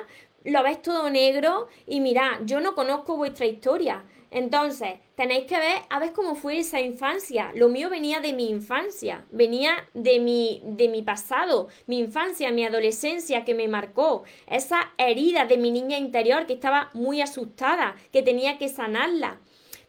[0.45, 5.81] lo ves todo negro y mira, yo no conozco vuestra historia, entonces, tenéis que ver
[5.89, 7.51] a ver cómo fue esa infancia.
[7.55, 12.65] Lo mío venía de mi infancia, venía de mi, de mi pasado, mi infancia, mi
[12.65, 18.21] adolescencia que me marcó, esa herida de mi niña interior que estaba muy asustada, que
[18.21, 19.39] tenía que sanarla.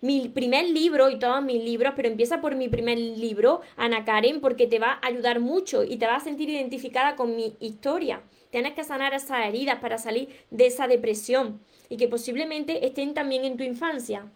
[0.00, 4.40] Mi primer libro y todos mis libros, pero empieza por mi primer libro, Ana Karen,
[4.40, 8.22] porque te va a ayudar mucho y te va a sentir identificada con mi historia.
[8.50, 13.44] Tienes que sanar esas heridas para salir de esa depresión y que posiblemente estén también
[13.44, 14.26] en tu infancia.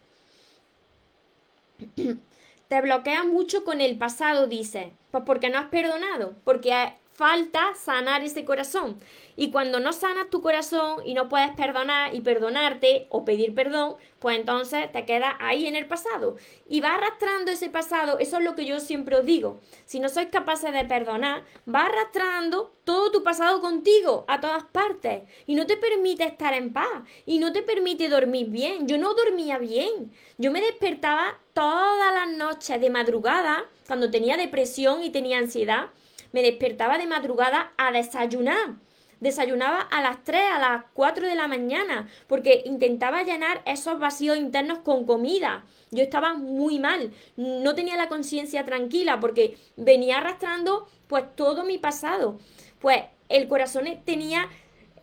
[2.69, 4.93] Te bloqueas mucho con el pasado, dice.
[5.11, 8.99] Pues porque no has perdonado, porque falta sanar ese corazón.
[9.37, 13.97] Y cuando no sanas tu corazón y no puedes perdonar y perdonarte o pedir perdón,
[14.18, 16.37] pues entonces te quedas ahí en el pasado.
[16.68, 19.61] Y va arrastrando ese pasado, eso es lo que yo siempre os digo.
[19.87, 25.22] Si no sois capaces de perdonar, va arrastrando todo tu pasado contigo a todas partes.
[25.47, 27.03] Y no te permite estar en paz.
[27.24, 28.87] Y no te permite dormir bien.
[28.87, 30.12] Yo no dormía bien.
[30.39, 35.91] Yo me despertaba todas las noches de madrugada, cuando tenía depresión y tenía ansiedad
[36.33, 38.76] me despertaba de madrugada a desayunar.
[39.20, 44.37] Desayunaba a las 3, a las 4 de la mañana, porque intentaba llenar esos vacíos
[44.37, 45.64] internos con comida.
[45.93, 51.78] Yo estaba muy mal, no tenía la conciencia tranquila porque venía arrastrando pues todo mi
[51.78, 52.41] pasado.
[52.80, 54.49] Pues el corazón tenía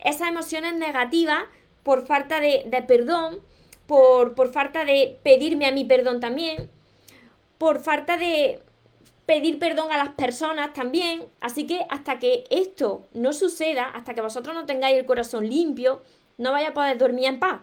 [0.04, 1.44] esas emociones negativas
[1.84, 3.40] por falta de, perdón,
[3.88, 6.70] por, por falta de pedirme a mí perdón también,
[7.58, 8.60] por falta de
[9.30, 11.24] pedir perdón a las personas también.
[11.40, 16.02] Así que hasta que esto no suceda, hasta que vosotros no tengáis el corazón limpio,
[16.40, 17.62] no vaya a poder dormir en paz.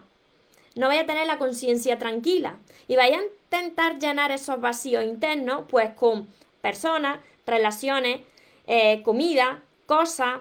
[0.75, 2.57] No vaya a tener la conciencia tranquila.
[2.87, 6.29] Y vaya a intentar llenar esos vacíos internos, pues con
[6.61, 8.21] personas, relaciones,
[8.65, 10.39] eh, comida, cosas.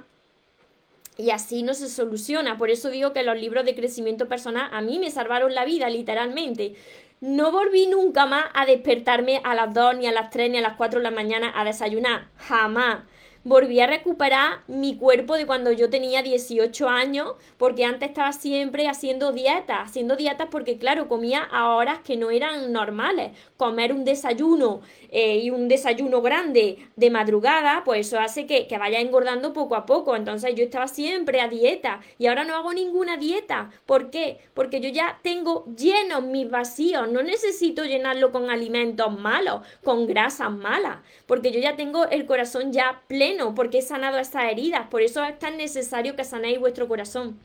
[1.19, 2.57] Y así no se soluciona.
[2.57, 5.91] Por eso digo que los libros de crecimiento personal a mí me salvaron la vida,
[5.91, 6.77] literalmente.
[7.21, 10.61] No volví nunca más a despertarme a las 2, ni a las 3, ni a
[10.61, 12.29] las 4 de la mañana a desayunar.
[12.37, 13.05] Jamás
[13.47, 18.89] volví a recuperar mi cuerpo de cuando yo tenía 18 años, porque antes estaba siempre
[18.89, 23.31] haciendo dietas, haciendo dietas porque claro, comía a horas que no eran normales.
[23.57, 24.81] Comer un desayuno
[25.11, 29.77] eh, y un desayuno grande de madrugada, pues eso hace que, que vaya engordando poco
[29.77, 30.17] a poco.
[30.17, 33.71] Entonces yo estaba siempre a dieta y ahora no hago ninguna dieta.
[33.87, 34.41] ¿Por qué?
[34.55, 40.51] Porque yo ya tengo llenos mis vacíos, no necesito llenarlo con alimentos malos, con grasas
[40.51, 44.89] malas, porque yo ya tengo el corazón ya pleno porque he sanado esas heridas.
[44.89, 47.39] Por eso es tan necesario que sanéis vuestro corazón.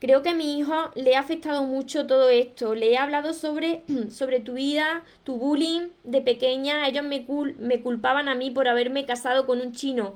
[0.00, 2.74] Creo que a mi hijo le ha afectado mucho todo esto.
[2.74, 6.86] Le he hablado sobre, sobre tu vida, tu bullying de pequeña.
[6.88, 7.26] Ellos me,
[7.58, 10.14] me culpaban a mí por haberme casado con un chino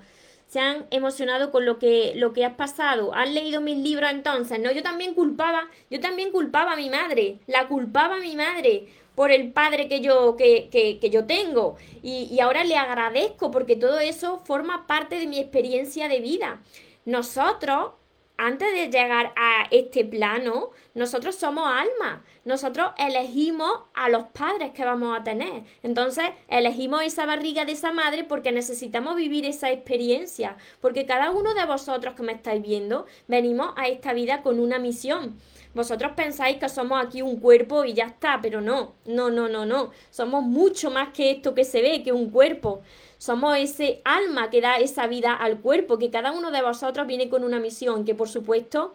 [0.49, 4.59] se han emocionado con lo que, lo que has pasado, han leído mis libros entonces,
[4.59, 4.73] ¿no?
[4.73, 8.89] Yo también culpaba, yo también culpaba a mi madre, la culpaba a mi madre,
[9.19, 11.75] por el padre que yo, que, que, yo tengo.
[12.05, 16.63] Y, y ahora le agradezco porque todo eso forma parte de mi experiencia de vida.
[17.05, 17.95] Nosotros
[18.37, 22.21] antes de llegar a este plano, nosotros somos almas.
[22.45, 25.65] Nosotros elegimos a los padres que vamos a tener.
[25.83, 30.57] Entonces, elegimos esa barriga de esa madre porque necesitamos vivir esa experiencia.
[30.81, 34.79] Porque cada uno de vosotros que me estáis viendo, venimos a esta vida con una
[34.79, 35.41] misión.
[35.75, 39.67] Vosotros pensáis que somos aquí un cuerpo y ya está, pero no, no, no, no,
[39.67, 39.91] no.
[40.11, 42.83] Somos mucho más que esto que se ve, que un cuerpo.
[43.19, 47.29] Somos ese alma que da esa vida al cuerpo, que cada uno de vosotros viene
[47.29, 48.95] con una misión, que por supuesto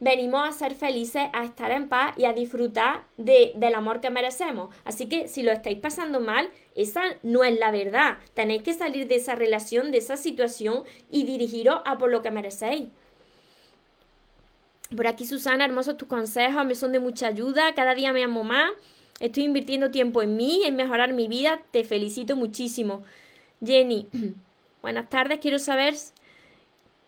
[0.00, 4.10] venimos a ser felices, a estar en paz y a disfrutar de, del amor que
[4.10, 4.74] merecemos.
[4.84, 8.18] Así que si lo estáis pasando mal, esa no es la verdad.
[8.34, 12.30] Tenéis que salir de esa relación, de esa situación y dirigiros a por lo que
[12.30, 12.88] merecéis.
[14.94, 17.74] Por aquí, Susana, hermosos tus consejos, me son de mucha ayuda.
[17.74, 18.70] Cada día me amo más.
[19.18, 21.60] Estoy invirtiendo tiempo en mí, en mejorar mi vida.
[21.72, 23.02] Te felicito muchísimo.
[23.64, 24.08] Jenny,
[24.82, 25.40] buenas tardes.
[25.40, 25.94] Quiero saber,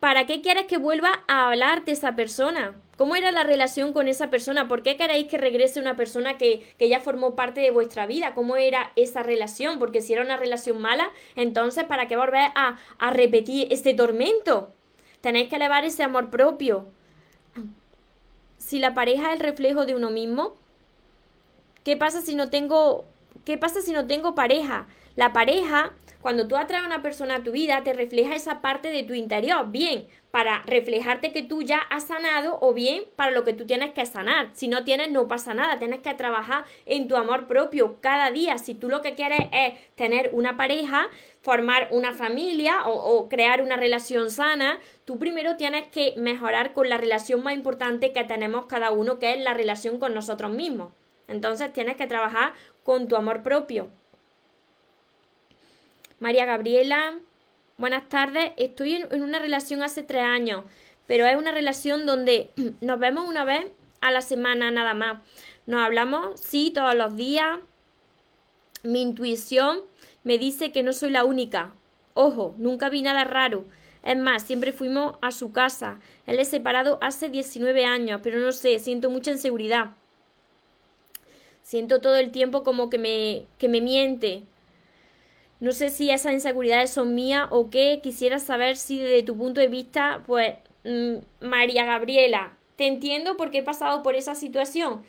[0.00, 2.74] ¿para qué quieres que vuelva a hablar de esa persona?
[2.96, 4.66] ¿Cómo era la relación con esa persona?
[4.66, 8.34] ¿Por qué queréis que regrese una persona que, que ya formó parte de vuestra vida?
[8.34, 9.78] ¿Cómo era esa relación?
[9.78, 14.74] Porque si era una relación mala, entonces ¿para qué volver a, a repetir este tormento?
[15.20, 16.88] Tenéis que elevar ese amor propio
[18.58, 20.54] si la pareja es el reflejo de uno mismo,
[21.84, 23.04] ¿qué pasa si no tengo,
[23.44, 24.86] qué pasa si no tengo pareja?
[25.16, 28.90] La pareja, cuando tú atraes a una persona a tu vida, te refleja esa parte
[28.92, 33.44] de tu interior, bien, para reflejarte que tú ya has sanado o bien para lo
[33.44, 34.50] que tú tienes que sanar.
[34.52, 38.58] Si no tienes, no pasa nada, tienes que trabajar en tu amor propio cada día.
[38.58, 41.08] Si tú lo que quieres es tener una pareja,
[41.48, 46.98] formar una familia o, crear una relación sana, tú primero tienes que mejorar con la
[46.98, 50.92] relación más importante que tenemos cada uno, que es la relación con nosotros mismos.
[51.26, 52.52] Entonces tienes que trabajar
[52.84, 53.88] con tu amor propio.
[56.18, 57.18] María Gabriela,
[57.78, 58.52] buenas tardes.
[58.58, 60.66] Estoy en, una relación hace tres años,
[61.06, 62.50] pero es una relación donde
[62.82, 63.64] nos vemos una vez
[64.02, 65.22] a la semana nada más.
[65.64, 67.58] Nos hablamos, sí, todos los días.
[68.82, 69.80] Mi intuición
[70.28, 71.72] me dice que no soy la única.
[72.12, 73.64] Ojo, nunca vi nada raro.
[74.04, 76.00] Es más, siempre fuimos a su casa.
[76.26, 79.92] Él es separado hace 19 años, pero no sé, siento mucha inseguridad.
[81.62, 84.42] Siento todo el tiempo como que me, que me miente.
[85.60, 88.00] No sé si esas inseguridades son mías o qué.
[88.02, 93.60] Quisiera saber si desde tu punto de vista, pues, mm, María Gabriela, te entiendo porque
[93.60, 95.04] he pasado por esa situación.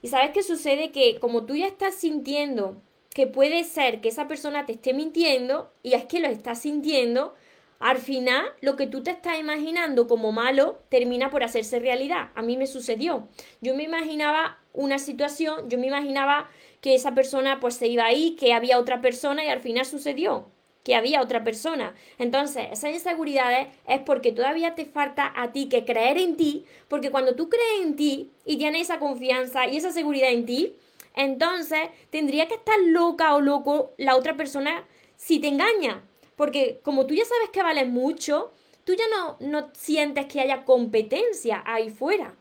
[0.00, 2.80] Y sabes qué sucede que como tú ya estás sintiendo
[3.10, 7.34] que puede ser que esa persona te esté mintiendo y es que lo estás sintiendo,
[7.80, 12.30] al final lo que tú te estás imaginando como malo termina por hacerse realidad.
[12.34, 13.28] A mí me sucedió.
[13.60, 16.48] Yo me imaginaba una situación, yo me imaginaba
[16.80, 20.50] que esa persona pues se iba ahí, que había otra persona y al final sucedió
[20.84, 21.94] que había otra persona.
[22.18, 27.10] Entonces, esas inseguridades es porque todavía te falta a ti que creer en ti, porque
[27.10, 30.76] cuando tú crees en ti y tienes esa confianza y esa seguridad en ti,
[31.14, 34.84] entonces tendría que estar loca o loco la otra persona
[35.16, 36.02] si te engaña.
[36.36, 38.52] Porque como tú ya sabes que vales mucho,
[38.84, 42.34] tú ya no, no sientes que haya competencia ahí fuera.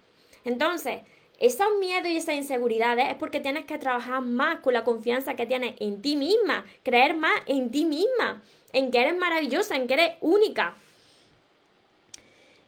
[0.45, 1.01] Entonces,
[1.39, 5.45] esos miedos y esas inseguridades es porque tienes que trabajar más con la confianza que
[5.45, 8.41] tienes en ti misma, creer más en ti misma,
[8.73, 10.75] en que eres maravillosa, en que eres única.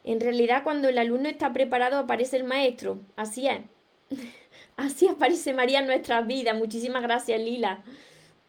[0.04, 3.00] En realidad, cuando el alumno está preparado, aparece el maestro.
[3.16, 3.62] Así es.
[4.78, 6.58] Así aparece María en nuestras vidas.
[6.58, 7.84] Muchísimas gracias, Lila.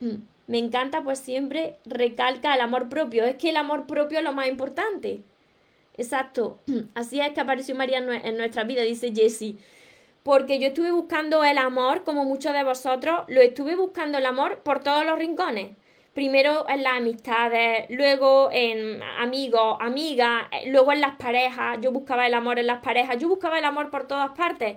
[0.00, 0.16] Mm,
[0.46, 3.24] me encanta, pues siempre recalca el amor propio.
[3.24, 5.22] Es que el amor propio es lo más importante.
[5.96, 6.58] Exacto.
[6.94, 9.58] Así es que apareció María en nuestra vida, dice Jessie.
[10.22, 14.60] Porque yo estuve buscando el amor, como muchos de vosotros, lo estuve buscando el amor
[14.62, 15.72] por todos los rincones
[16.12, 22.26] primero en las amistades, luego en amigos, amigas, eh, luego en las parejas, yo buscaba
[22.26, 24.76] el amor en las parejas, yo buscaba el amor por todas partes,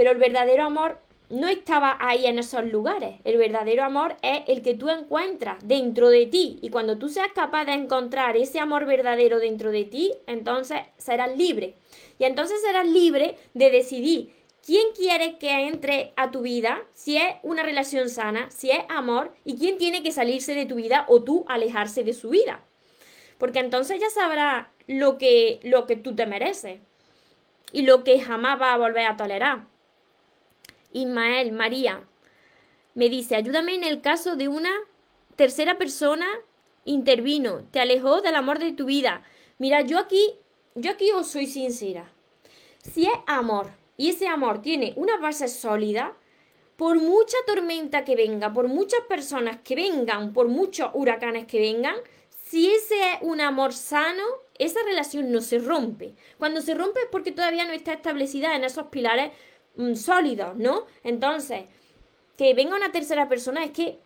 [0.00, 0.98] pero el verdadero amor
[1.28, 3.20] no estaba ahí en esos lugares.
[3.24, 6.58] El verdadero amor es el que tú encuentras dentro de ti.
[6.62, 11.36] Y cuando tú seas capaz de encontrar ese amor verdadero dentro de ti, entonces serás
[11.36, 11.74] libre.
[12.18, 14.32] Y entonces serás libre de decidir
[14.64, 19.34] quién quiere que entre a tu vida, si es una relación sana, si es amor,
[19.44, 22.64] y quién tiene que salirse de tu vida o tú alejarse de su vida.
[23.36, 26.80] Porque entonces ya sabrás lo que, lo que tú te mereces
[27.70, 29.69] y lo que jamás va a volver a tolerar.
[30.92, 32.04] Ismael, María,
[32.94, 34.70] me dice, ayúdame en el caso de una
[35.36, 36.26] tercera persona
[36.84, 39.22] intervino, te alejó del amor de tu vida.
[39.58, 40.34] Mira, yo aquí,
[40.74, 42.10] yo aquí os soy sincera.
[42.82, 46.16] Si es amor, y ese amor tiene una base sólida,
[46.76, 51.96] por mucha tormenta que venga, por muchas personas que vengan, por muchos huracanes que vengan,
[52.30, 54.24] si ese es un amor sano,
[54.58, 56.14] esa relación no se rompe.
[56.38, 59.30] Cuando se rompe es porque todavía no está establecida en esos pilares
[59.76, 60.86] mm, sólidos, ¿no?
[61.04, 61.64] Entonces,
[62.36, 63.98] que venga una tercera persona es que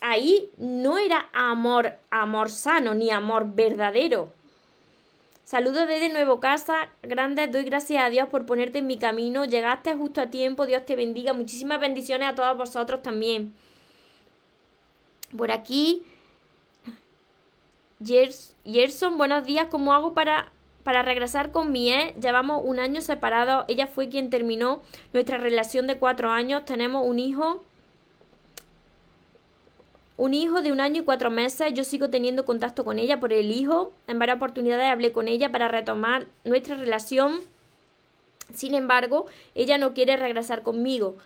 [0.00, 4.32] ahí no era amor, amor sano, ni amor verdadero.
[5.44, 9.94] Saludos desde Nuevo Casa, grandes, doy gracias a Dios por ponerte en mi camino, llegaste
[9.94, 13.54] justo a tiempo, Dios te bendiga, muchísimas bendiciones a todos vosotros también.
[15.36, 16.02] Por aquí,
[18.64, 20.50] Gerson, buenos días, ¿cómo hago para,
[20.84, 22.14] para regresar con mi ex?
[22.20, 24.82] Llevamos un año separados, ella fue quien terminó
[25.12, 27.64] nuestra relación de cuatro años, tenemos un hijo
[30.16, 33.32] un hijo de un año y cuatro meses, yo sigo teniendo contacto con ella por
[33.32, 33.92] el hijo.
[34.06, 37.40] En varias oportunidades hablé con ella para retomar nuestra relación.
[38.54, 39.26] Sin embargo,
[39.56, 41.16] ella no quiere regresar conmigo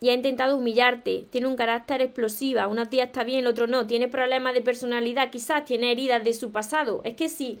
[0.00, 1.26] y ha intentado humillarte.
[1.30, 2.66] Tiene un carácter explosiva.
[2.66, 3.86] Una tía está bien, el otro no.
[3.86, 7.02] Tiene problemas de personalidad, quizás tiene heridas de su pasado.
[7.04, 7.60] Es que si,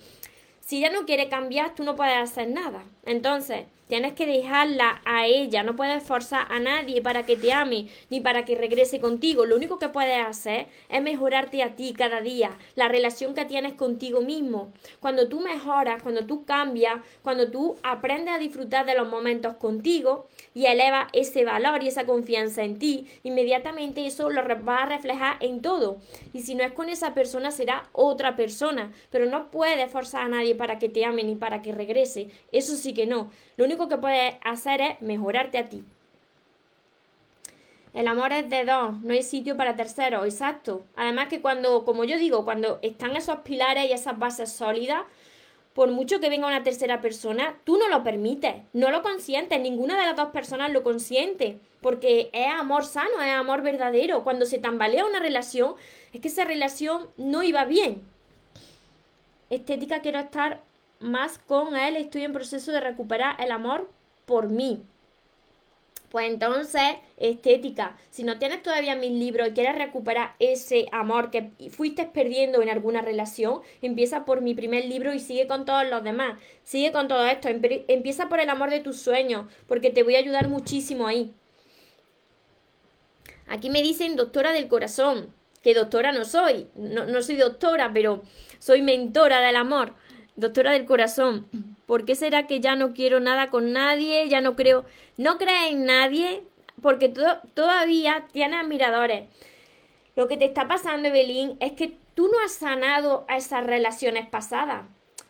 [0.72, 2.82] si ella no quiere cambiar, tú no puedes hacer nada.
[3.04, 7.88] Entonces, Tienes que dejarla a ella, no puedes forzar a nadie para que te ame
[8.08, 9.44] ni para que regrese contigo.
[9.44, 13.74] Lo único que puedes hacer es mejorarte a ti cada día, la relación que tienes
[13.74, 14.72] contigo mismo.
[14.98, 20.26] Cuando tú mejoras, cuando tú cambias, cuando tú aprendes a disfrutar de los momentos contigo
[20.54, 25.36] y elevas ese valor y esa confianza en ti, inmediatamente eso lo va a reflejar
[25.40, 25.98] en todo.
[26.32, 28.90] Y si no es con esa persona, será otra persona.
[29.10, 32.30] Pero no puedes forzar a nadie para que te ame ni para que regrese.
[32.52, 33.30] Eso sí que no.
[33.58, 35.84] Lo único que puedes hacer es mejorarte a ti.
[37.94, 40.84] El amor es de dos, no hay sitio para terceros, exacto.
[40.96, 45.02] Además que cuando, como yo digo, cuando están esos pilares y esas bases sólidas,
[45.74, 49.98] por mucho que venga una tercera persona, tú no lo permites, no lo consientes, ninguna
[49.98, 54.24] de las dos personas lo consiente, porque es amor sano, es amor verdadero.
[54.24, 55.74] Cuando se tambalea una relación,
[56.12, 58.02] es que esa relación no iba bien.
[59.50, 60.62] Estética, quiero estar
[61.02, 63.90] más con él, estoy en proceso de recuperar el amor
[64.24, 64.82] por mí.
[66.12, 66.82] Pues entonces,
[67.16, 72.60] estética, si no tienes todavía mis libros y quieres recuperar ese amor que fuiste perdiendo
[72.60, 76.38] en alguna relación, empieza por mi primer libro y sigue con todos los demás.
[76.64, 80.18] Sigue con todo esto, empieza por el amor de tus sueños, porque te voy a
[80.18, 81.32] ayudar muchísimo ahí.
[83.48, 88.22] Aquí me dicen doctora del corazón, que doctora no soy, no, no soy doctora, pero
[88.58, 89.94] soy mentora del amor
[90.36, 91.46] doctora del corazón,
[91.86, 94.28] ¿por qué será que ya no quiero nada con nadie?
[94.28, 94.84] Ya no creo,
[95.16, 96.42] no crees en nadie,
[96.80, 97.08] porque
[97.54, 99.28] todavía tienes admiradores.
[100.16, 104.26] Lo que te está pasando, Evelyn, es que tú no has sanado a esas relaciones
[104.28, 104.84] pasadas.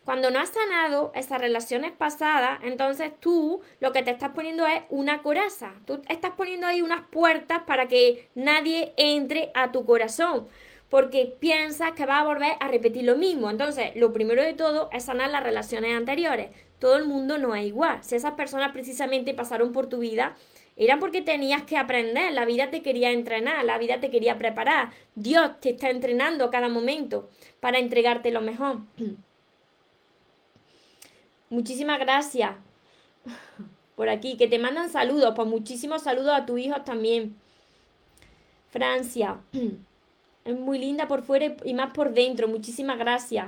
[0.05, 4.83] Cuando no has sanado esas relaciones pasadas, entonces tú lo que te estás poniendo es
[4.89, 5.75] una coraza.
[5.87, 10.49] Tú estás poniendo ahí unas puertas para que nadie entre a tu corazón
[10.93, 13.49] porque piensas que va a volver a repetir lo mismo.
[13.49, 16.51] Entonces, lo primero de todo es sanar las relaciones anteriores.
[16.79, 18.05] Todo el mundo no es igual.
[18.05, 20.37] Si esas personas precisamente pasaron por tu vida,
[20.77, 24.91] eran porque tenías que aprender, la vida te quería entrenar, la vida te quería preparar.
[25.15, 27.31] Dios te está entrenando a cada momento
[27.61, 28.81] para entregarte lo mejor.
[31.49, 32.51] Muchísimas gracias
[33.97, 37.35] por aquí, que te mandan saludos, pues muchísimos saludos a tus hijos también.
[38.69, 39.41] Francia,
[40.45, 43.47] es muy linda por fuera y más por dentro, muchísimas gracias.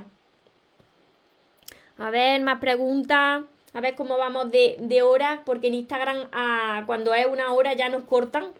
[1.97, 3.43] A ver, más preguntas.
[3.73, 7.73] A ver cómo vamos de, de horas, porque en Instagram ah, cuando es una hora
[7.73, 8.51] ya nos cortan.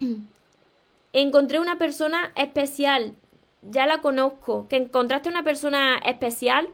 [1.12, 3.14] Encontré una persona especial,
[3.62, 4.66] ya la conozco.
[4.68, 6.68] ¿Que encontraste una persona especial?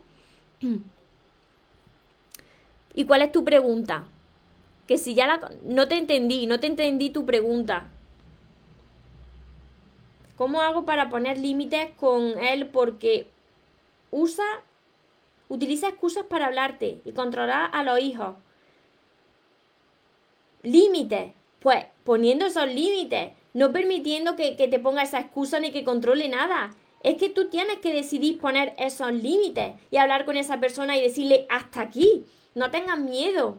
[2.95, 4.05] ¿Y cuál es tu pregunta?
[4.87, 5.51] Que si ya la...
[5.64, 7.89] No te entendí, no te entendí tu pregunta.
[10.37, 12.68] ¿Cómo hago para poner límites con él?
[12.68, 13.28] Porque
[14.11, 14.45] usa,
[15.49, 18.37] utiliza excusas para hablarte y controlar a los hijos.
[20.62, 21.32] Límites.
[21.61, 26.28] Pues poniendo esos límites, no permitiendo que, que te ponga esa excusa ni que controle
[26.28, 26.74] nada.
[27.03, 31.03] Es que tú tienes que decidir poner esos límites y hablar con esa persona y
[31.03, 32.26] decirle hasta aquí.
[32.55, 33.59] No tengas miedo.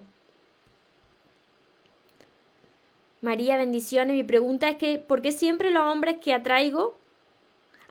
[3.21, 4.15] María, bendiciones.
[4.15, 6.97] Mi pregunta es que, ¿por qué siempre los hombres que atraigo?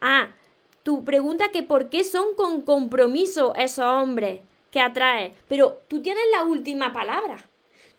[0.00, 0.28] Ah,
[0.82, 5.32] tu pregunta es que, ¿por qué son con compromiso esos hombres que atraes?
[5.48, 7.44] Pero tú tienes la última palabra.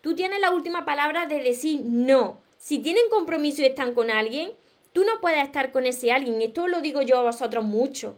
[0.00, 2.40] Tú tienes la última palabra de decir no.
[2.56, 4.52] Si tienen compromiso y están con alguien,
[4.92, 6.40] tú no puedes estar con ese alguien.
[6.40, 8.16] Esto lo digo yo a vosotros mucho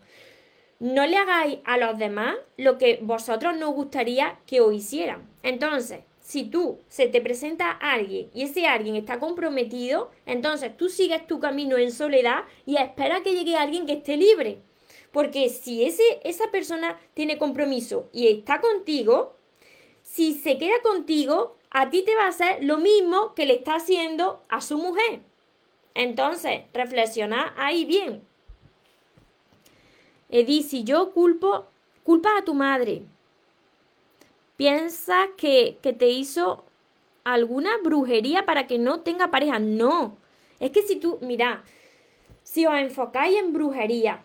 [0.81, 5.29] no le hagáis a los demás lo que vosotros no gustaría que os hicieran.
[5.43, 6.01] Entonces,
[6.31, 11.27] si tú se te presenta a alguien y ese alguien está comprometido, entonces tú sigues
[11.27, 14.61] tu camino en soledad y espera que llegue alguien que esté libre.
[15.11, 19.35] Porque si ese, esa persona tiene compromiso y está contigo,
[20.05, 23.75] si se queda contigo, a ti te va a hacer lo mismo que le está
[23.75, 25.23] haciendo a su mujer.
[25.95, 28.23] Entonces, reflexiona ahí bien.
[30.29, 31.67] Edith, si yo culpo,
[32.05, 33.03] culpa a tu madre.
[34.61, 36.67] Piensa que, que te hizo
[37.25, 39.59] alguna brujería para que no tenga pareja.
[39.59, 40.19] No.
[40.59, 41.65] Es que si tú, mira,
[42.43, 44.23] si os enfocáis en brujería,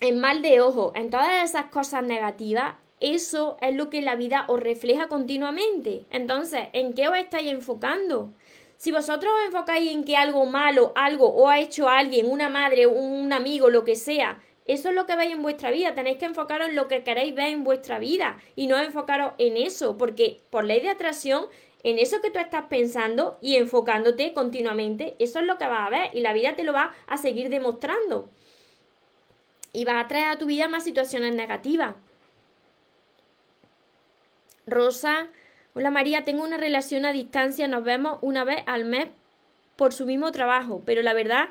[0.00, 4.44] en mal de ojo, en todas esas cosas negativas, eso es lo que la vida
[4.48, 6.04] os refleja continuamente.
[6.10, 8.32] Entonces, ¿en qué os estáis enfocando?
[8.76, 12.88] Si vosotros os enfocáis en que algo malo, algo o ha hecho alguien, una madre,
[12.88, 15.94] un amigo, lo que sea, eso es lo que veis en vuestra vida.
[15.94, 19.56] Tenéis que enfocaros en lo que queréis ver en vuestra vida y no enfocaros en
[19.56, 21.46] eso, porque por ley de atracción,
[21.82, 25.90] en eso que tú estás pensando y enfocándote continuamente, eso es lo que vas a
[25.90, 28.30] ver y la vida te lo va a seguir demostrando.
[29.72, 31.96] Y vas a traer a tu vida más situaciones negativas.
[34.66, 35.28] Rosa,
[35.74, 39.08] hola María, tengo una relación a distancia, nos vemos una vez al mes
[39.74, 41.48] por su mismo trabajo, pero la verdad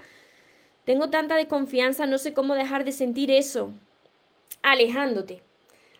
[0.85, 3.71] tengo tanta desconfianza, no sé cómo dejar de sentir eso.
[4.63, 5.41] Alejándote.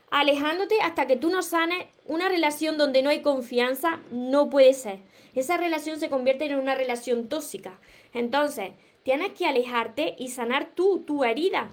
[0.09, 4.99] Alejándote hasta que tú no sanes una relación donde no hay confianza, no puede ser.
[5.35, 7.79] Esa relación se convierte en una relación tóxica.
[8.13, 8.71] Entonces,
[9.03, 11.71] tienes que alejarte y sanar tú, tu herida.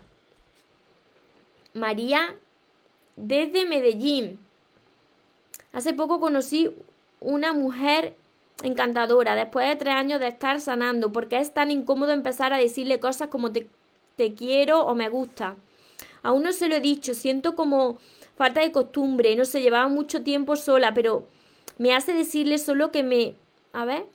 [1.75, 2.37] María,
[3.17, 4.39] desde Medellín.
[5.73, 6.71] Hace poco conocí
[7.21, 8.15] una mujer
[8.63, 13.01] encantadora después de tres años de estar sanando, porque es tan incómodo empezar a decirle
[13.01, 13.69] cosas como te,
[14.37, 15.57] quiero o me gusta.
[16.23, 17.99] Aún no se lo he dicho, siento como
[18.37, 21.27] falta de costumbre, no sé, llevaba mucho tiempo sola, pero
[21.79, 23.35] me hace decirle solo que me...
[23.73, 24.07] A ver.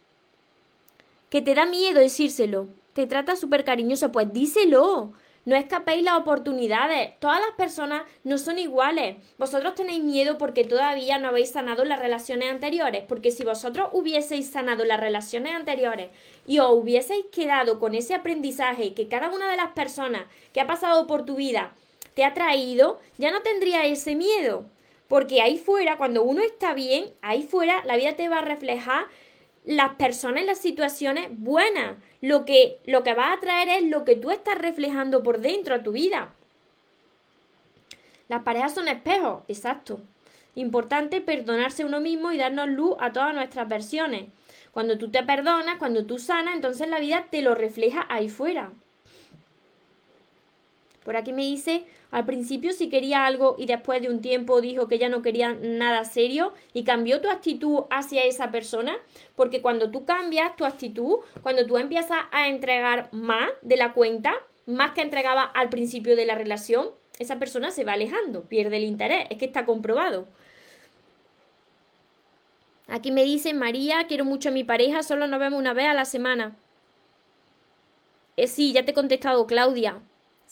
[1.30, 2.68] Que te da miedo decírselo.
[2.94, 5.14] Te trata súper cariñoso, pues díselo.
[5.46, 7.20] No escapéis las oportunidades.
[7.20, 9.18] Todas las personas no son iguales.
[9.38, 13.04] Vosotros tenéis miedo porque todavía no habéis sanado las relaciones anteriores.
[13.08, 16.12] Porque si vosotros hubieseis sanado las relaciones anteriores
[16.48, 20.24] y os hubieseis quedado con ese aprendizaje que cada una de las personas
[20.54, 21.74] que ha pasado por tu vida
[22.14, 24.66] te ha traído, ya no tendría ese miedo.
[25.10, 29.08] Porque ahí fuera, cuando uno está bien, ahí fuera la vida te va a reflejar
[29.66, 31.98] las personas y las situaciones buenas.
[32.22, 35.76] Lo que, lo que va a traer es lo que tú estás reflejando por dentro
[35.76, 36.34] a tu vida.
[38.30, 40.02] Las parejas son espejos, exacto.
[40.56, 44.26] Importante perdonarse uno mismo y darnos luz a todas nuestras versiones.
[44.72, 48.72] Cuando tú te perdonas, cuando tú sanas, entonces la vida te lo refleja ahí fuera.
[51.04, 54.88] Por aquí me dice, al principio si quería algo y después de un tiempo dijo
[54.88, 58.96] que ya no quería nada serio y cambió tu actitud hacia esa persona,
[59.36, 64.36] porque cuando tú cambias tu actitud, cuando tú empiezas a entregar más de la cuenta,
[64.68, 68.84] más que entregaba al principio de la relación, esa persona se va alejando, pierde el
[68.84, 70.28] interés, es que está comprobado.
[72.88, 75.96] Aquí me dice María, quiero mucho a mi pareja, solo nos vemos una vez a
[75.96, 76.56] la semana.
[78.38, 80.00] Eh, sí, ya te he contestado, Claudia.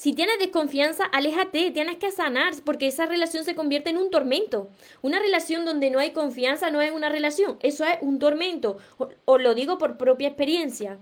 [0.01, 4.67] Si tienes desconfianza, aléjate, tienes que sanar, porque esa relación se convierte en un tormento.
[5.03, 8.79] Una relación donde no hay confianza no es una relación, eso es un tormento.
[9.25, 10.97] Os lo digo por propia experiencia.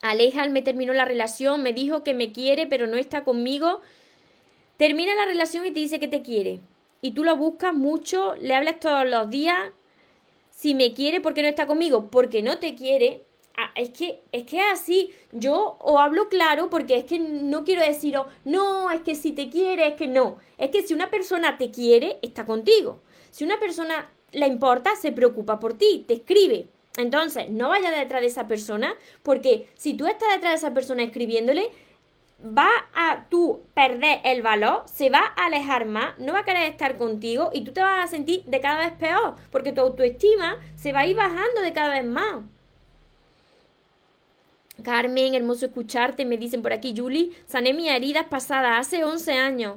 [0.00, 3.80] Aleja me terminó la relación, me dijo que me quiere, pero no está conmigo.
[4.76, 6.60] Termina la relación y te dice que te quiere.
[7.02, 9.72] Y tú lo buscas mucho, le hablas todos los días.
[10.50, 12.12] Si me quiere, ¿por qué no está conmigo?
[12.12, 13.24] Porque no te quiere,
[13.74, 15.12] es que es que así.
[15.32, 19.50] Yo o hablo claro porque es que no quiero decir no es que si te
[19.50, 23.00] quiere es que no es que si una persona te quiere está contigo.
[23.30, 26.68] Si una persona le importa se preocupa por ti te escribe.
[26.96, 31.02] Entonces no vayas detrás de esa persona porque si tú estás detrás de esa persona
[31.02, 31.70] escribiéndole
[32.44, 36.70] va a tú perder el valor, se va a alejar más, no va a querer
[36.70, 40.58] estar contigo y tú te vas a sentir de cada vez peor, porque tu autoestima
[40.76, 42.42] se va a ir bajando de cada vez más.
[44.82, 49.76] Carmen, hermoso escucharte, me dicen por aquí, Julie, sané mis heridas pasadas hace 11 años.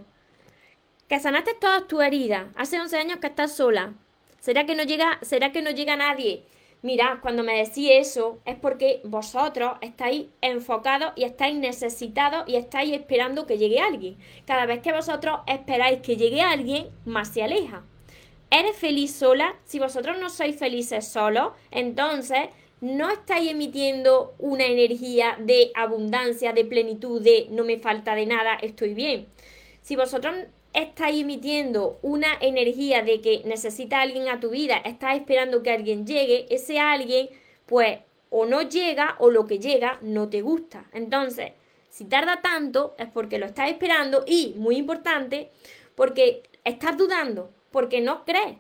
[1.07, 3.93] Que sanaste todas tus heridas, hace 11 años que estás sola.
[4.39, 6.45] ¿Será que no llega, será que no llega nadie?
[6.83, 12.93] Mira, cuando me decís eso es porque vosotros estáis enfocados y estáis necesitados y estáis
[12.93, 14.17] esperando que llegue alguien.
[14.45, 17.83] Cada vez que vosotros esperáis que llegue alguien, más se aleja.
[18.51, 19.55] ¿Eres feliz sola?
[19.65, 22.49] Si vosotros no sois felices solos, entonces
[22.81, 28.55] no estáis emitiendo una energía de abundancia, de plenitud, de no me falta de nada,
[28.61, 29.27] estoy bien.
[29.81, 30.35] Si vosotros
[30.73, 36.05] estáis emitiendo una energía de que necesita alguien a tu vida, estás esperando que alguien
[36.05, 37.29] llegue, ese alguien,
[37.65, 37.99] pues
[38.29, 40.85] o no llega o lo que llega no te gusta.
[40.93, 41.53] Entonces,
[41.89, 45.49] si tarda tanto es porque lo estás esperando y, muy importante,
[45.95, 48.57] porque estás dudando, porque no crees.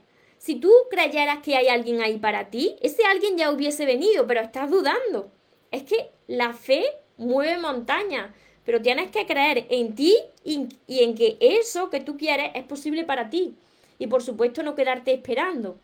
[0.47, 4.39] Si tú creyeras que hay alguien ahí para ti, ese alguien ya hubiese venido, pero
[4.39, 5.29] estás dudando.
[5.71, 6.85] Es que la fe
[7.17, 8.33] mueve montañas,
[8.63, 13.03] pero tienes que creer en ti y, en que eso que tú quieres es posible
[13.03, 13.55] para ti.
[13.99, 15.77] Y por supuesto no quedarte esperando.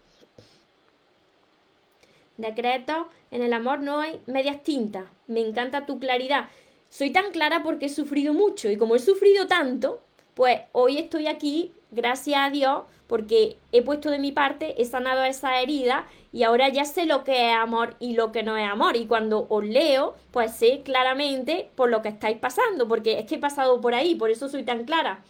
[2.38, 5.08] Decreto, en el amor no hay medias tintas.
[5.28, 6.48] Me encanta tu claridad.
[6.88, 10.02] Soy tan clara porque he sufrido mucho y como he sufrido tanto,
[10.36, 12.84] pues hoy estoy aquí, gracias a Dios,
[13.14, 17.24] porque he puesto de mi parte, he sanado esa herida y ahora ya sé lo
[17.24, 18.96] que es amor y lo que no es amor.
[18.96, 23.36] Y cuando os leo, pues sé claramente por lo que estáis pasando, porque es que
[23.36, 25.24] he pasado por ahí, por eso soy tan clara.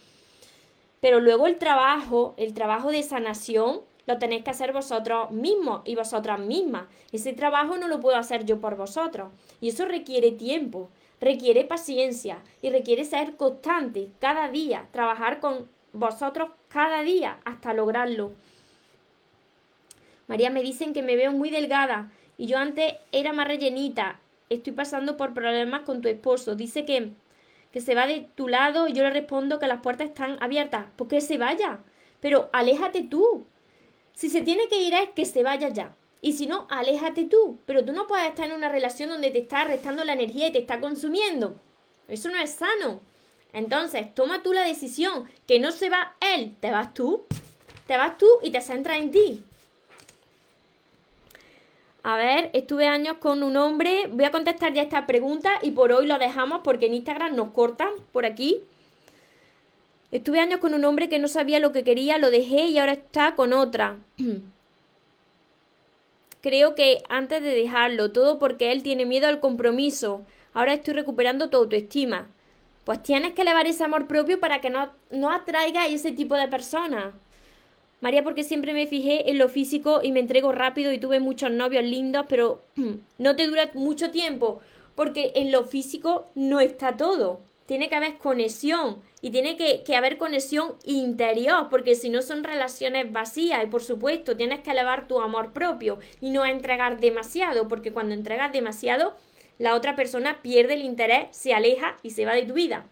[1.00, 5.94] Pero luego el trabajo, el trabajo de sanación, lo tenéis que hacer vosotros mismos y
[5.94, 6.84] vosotras mismas.
[7.12, 9.30] Ese trabajo no lo puedo hacer yo por vosotros.
[9.60, 10.88] Y eso requiere tiempo,
[11.20, 18.32] requiere paciencia y requiere ser constante cada día, trabajar con vosotros cada día hasta lograrlo.
[20.26, 24.20] María, me dicen que me veo muy delgada y yo antes era más rellenita.
[24.50, 26.56] Estoy pasando por problemas con tu esposo.
[26.56, 27.12] Dice que,
[27.72, 30.86] que se va de tu lado y yo le respondo que las puertas están abiertas.
[30.96, 31.78] ¿Por qué se vaya?
[32.20, 33.46] Pero aléjate tú.
[34.14, 35.94] Si se tiene que ir es que se vaya ya.
[36.20, 37.58] Y si no, aléjate tú.
[37.66, 40.52] Pero tú no puedes estar en una relación donde te está restando la energía y
[40.52, 41.60] te está consumiendo.
[42.08, 43.00] Eso no es sano.
[43.54, 47.24] Entonces, toma tú la decisión, que no se va él, te vas tú.
[47.86, 49.44] Te vas tú y te centras en ti.
[52.02, 54.08] A ver, estuve años con un hombre.
[54.10, 57.52] Voy a contestar ya esta pregunta y por hoy lo dejamos porque en Instagram nos
[57.52, 58.60] cortan por aquí.
[60.10, 62.92] Estuve años con un hombre que no sabía lo que quería, lo dejé y ahora
[62.92, 63.98] está con otra.
[66.40, 70.22] Creo que antes de dejarlo, todo porque él tiene miedo al compromiso.
[70.52, 72.28] Ahora estoy recuperando tu autoestima
[72.84, 76.36] pues tienes que elevar ese amor propio para que no, no atraiga a ese tipo
[76.36, 77.14] de personas.
[78.00, 81.50] María, porque siempre me fijé en lo físico y me entrego rápido y tuve muchos
[81.50, 82.62] novios lindos, pero
[83.18, 84.60] no te dura mucho tiempo,
[84.94, 87.40] porque en lo físico no está todo.
[87.64, 92.44] Tiene que haber conexión y tiene que, que haber conexión interior, porque si no son
[92.44, 97.66] relaciones vacías y por supuesto tienes que elevar tu amor propio y no entregar demasiado,
[97.68, 99.14] porque cuando entregas demasiado
[99.58, 102.86] la otra persona pierde el interés, se aleja y se va de tu vida.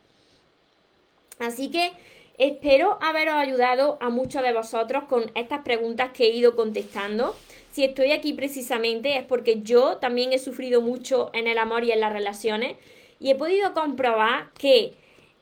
[1.39, 1.93] Así que
[2.39, 7.35] espero haberos ayudado a muchos de vosotros con estas preguntas que he ido contestando.
[7.73, 11.93] Si estoy aquí precisamente es porque yo también he sufrido mucho en el amor y
[11.93, 12.77] en las relaciones
[13.19, 14.95] y he podido comprobar que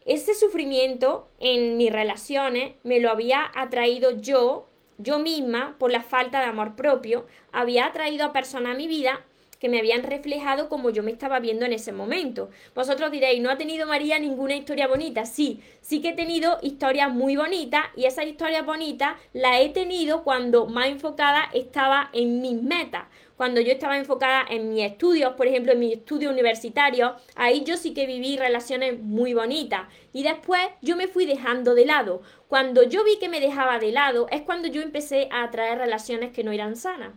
[0.06, 4.68] ese sufrimiento en mis relaciones me lo había atraído yo,
[4.98, 9.24] yo misma, por la falta de amor propio, había atraído a personas a mi vida
[9.60, 12.50] que me habían reflejado como yo me estaba viendo en ese momento.
[12.74, 15.26] Vosotros diréis, ¿no ha tenido María ninguna historia bonita?
[15.26, 20.24] Sí, sí que he tenido historias muy bonitas y esas historias bonitas las he tenido
[20.24, 23.04] cuando más enfocada estaba en mis metas,
[23.36, 27.78] cuando yo estaba enfocada en mis estudios, por ejemplo, en mi estudio universitario, ahí yo
[27.78, 29.88] sí que viví relaciones muy bonitas.
[30.12, 32.20] Y después yo me fui dejando de lado.
[32.48, 36.32] Cuando yo vi que me dejaba de lado, es cuando yo empecé a atraer relaciones
[36.32, 37.12] que no eran sanas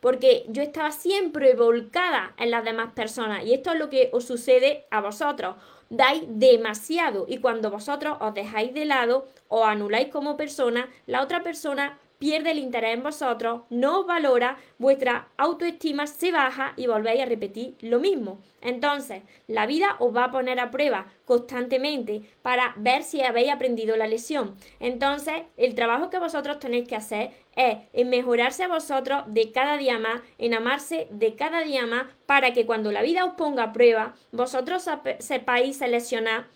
[0.00, 4.24] porque yo estaba siempre volcada en las demás personas y esto es lo que os
[4.24, 5.56] sucede a vosotros.
[5.90, 11.42] Dais demasiado y cuando vosotros os dejáis de lado o anuláis como persona, la otra
[11.42, 17.22] persona pierde el interés en vosotros, no os valora, vuestra autoestima se baja y volvéis
[17.22, 18.40] a repetir lo mismo.
[18.60, 23.96] Entonces, la vida os va a poner a prueba constantemente para ver si habéis aprendido
[23.96, 24.56] la lección.
[24.80, 29.76] Entonces, el trabajo que vosotros tenéis que hacer es en mejorarse a vosotros de cada
[29.76, 33.64] día más, en amarse de cada día más, para que cuando la vida os ponga
[33.64, 34.88] a prueba, vosotros
[35.18, 36.46] sepáis seleccionar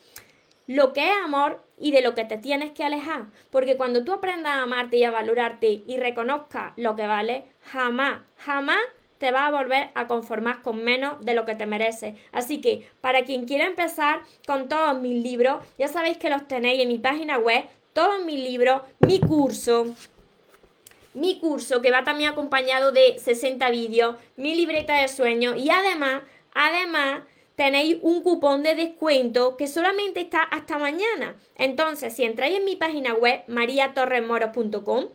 [0.69, 3.27] lo que es amor y de lo que te tienes que alejar.
[3.51, 8.21] Porque cuando tú aprendas a amarte y a valorarte y reconozcas lo que vale, jamás,
[8.37, 8.79] jamás
[9.19, 12.15] te vas a volver a conformar con menos de lo que te mereces.
[12.31, 16.83] Así que para quien quiera empezar con todos mis libros, ya sabéis que los tenéis
[16.83, 19.95] en mi página web, todos mis libros, mi curso,
[21.15, 26.23] mi curso que va también acompañado de 60 vídeos, mi libreta de sueños y además,
[26.55, 27.23] además
[27.57, 31.37] tenéis un cupón de descuento que solamente está hasta mañana.
[31.57, 35.07] Entonces, si entráis en mi página web mariatorremoros.com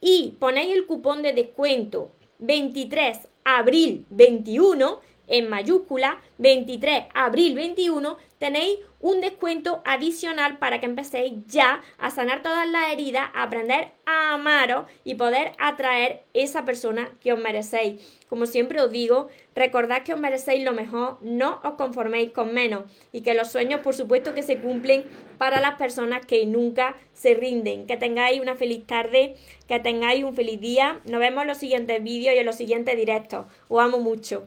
[0.00, 8.78] y ponéis el cupón de descuento 23 abril 21 en mayúscula 23 abril 21 tenéis
[9.04, 14.32] un descuento adicional para que empecéis ya a sanar todas las heridas, a aprender a
[14.32, 18.00] amaros y poder atraer esa persona que os merecéis.
[18.30, 22.84] Como siempre os digo, recordad que os merecéis lo mejor, no os conforméis con menos
[23.12, 25.04] y que los sueños por supuesto que se cumplen
[25.36, 27.86] para las personas que nunca se rinden.
[27.86, 29.36] Que tengáis una feliz tarde,
[29.68, 31.02] que tengáis un feliz día.
[31.04, 33.44] Nos vemos en los siguientes vídeos y en los siguientes directos.
[33.68, 34.46] Os amo mucho.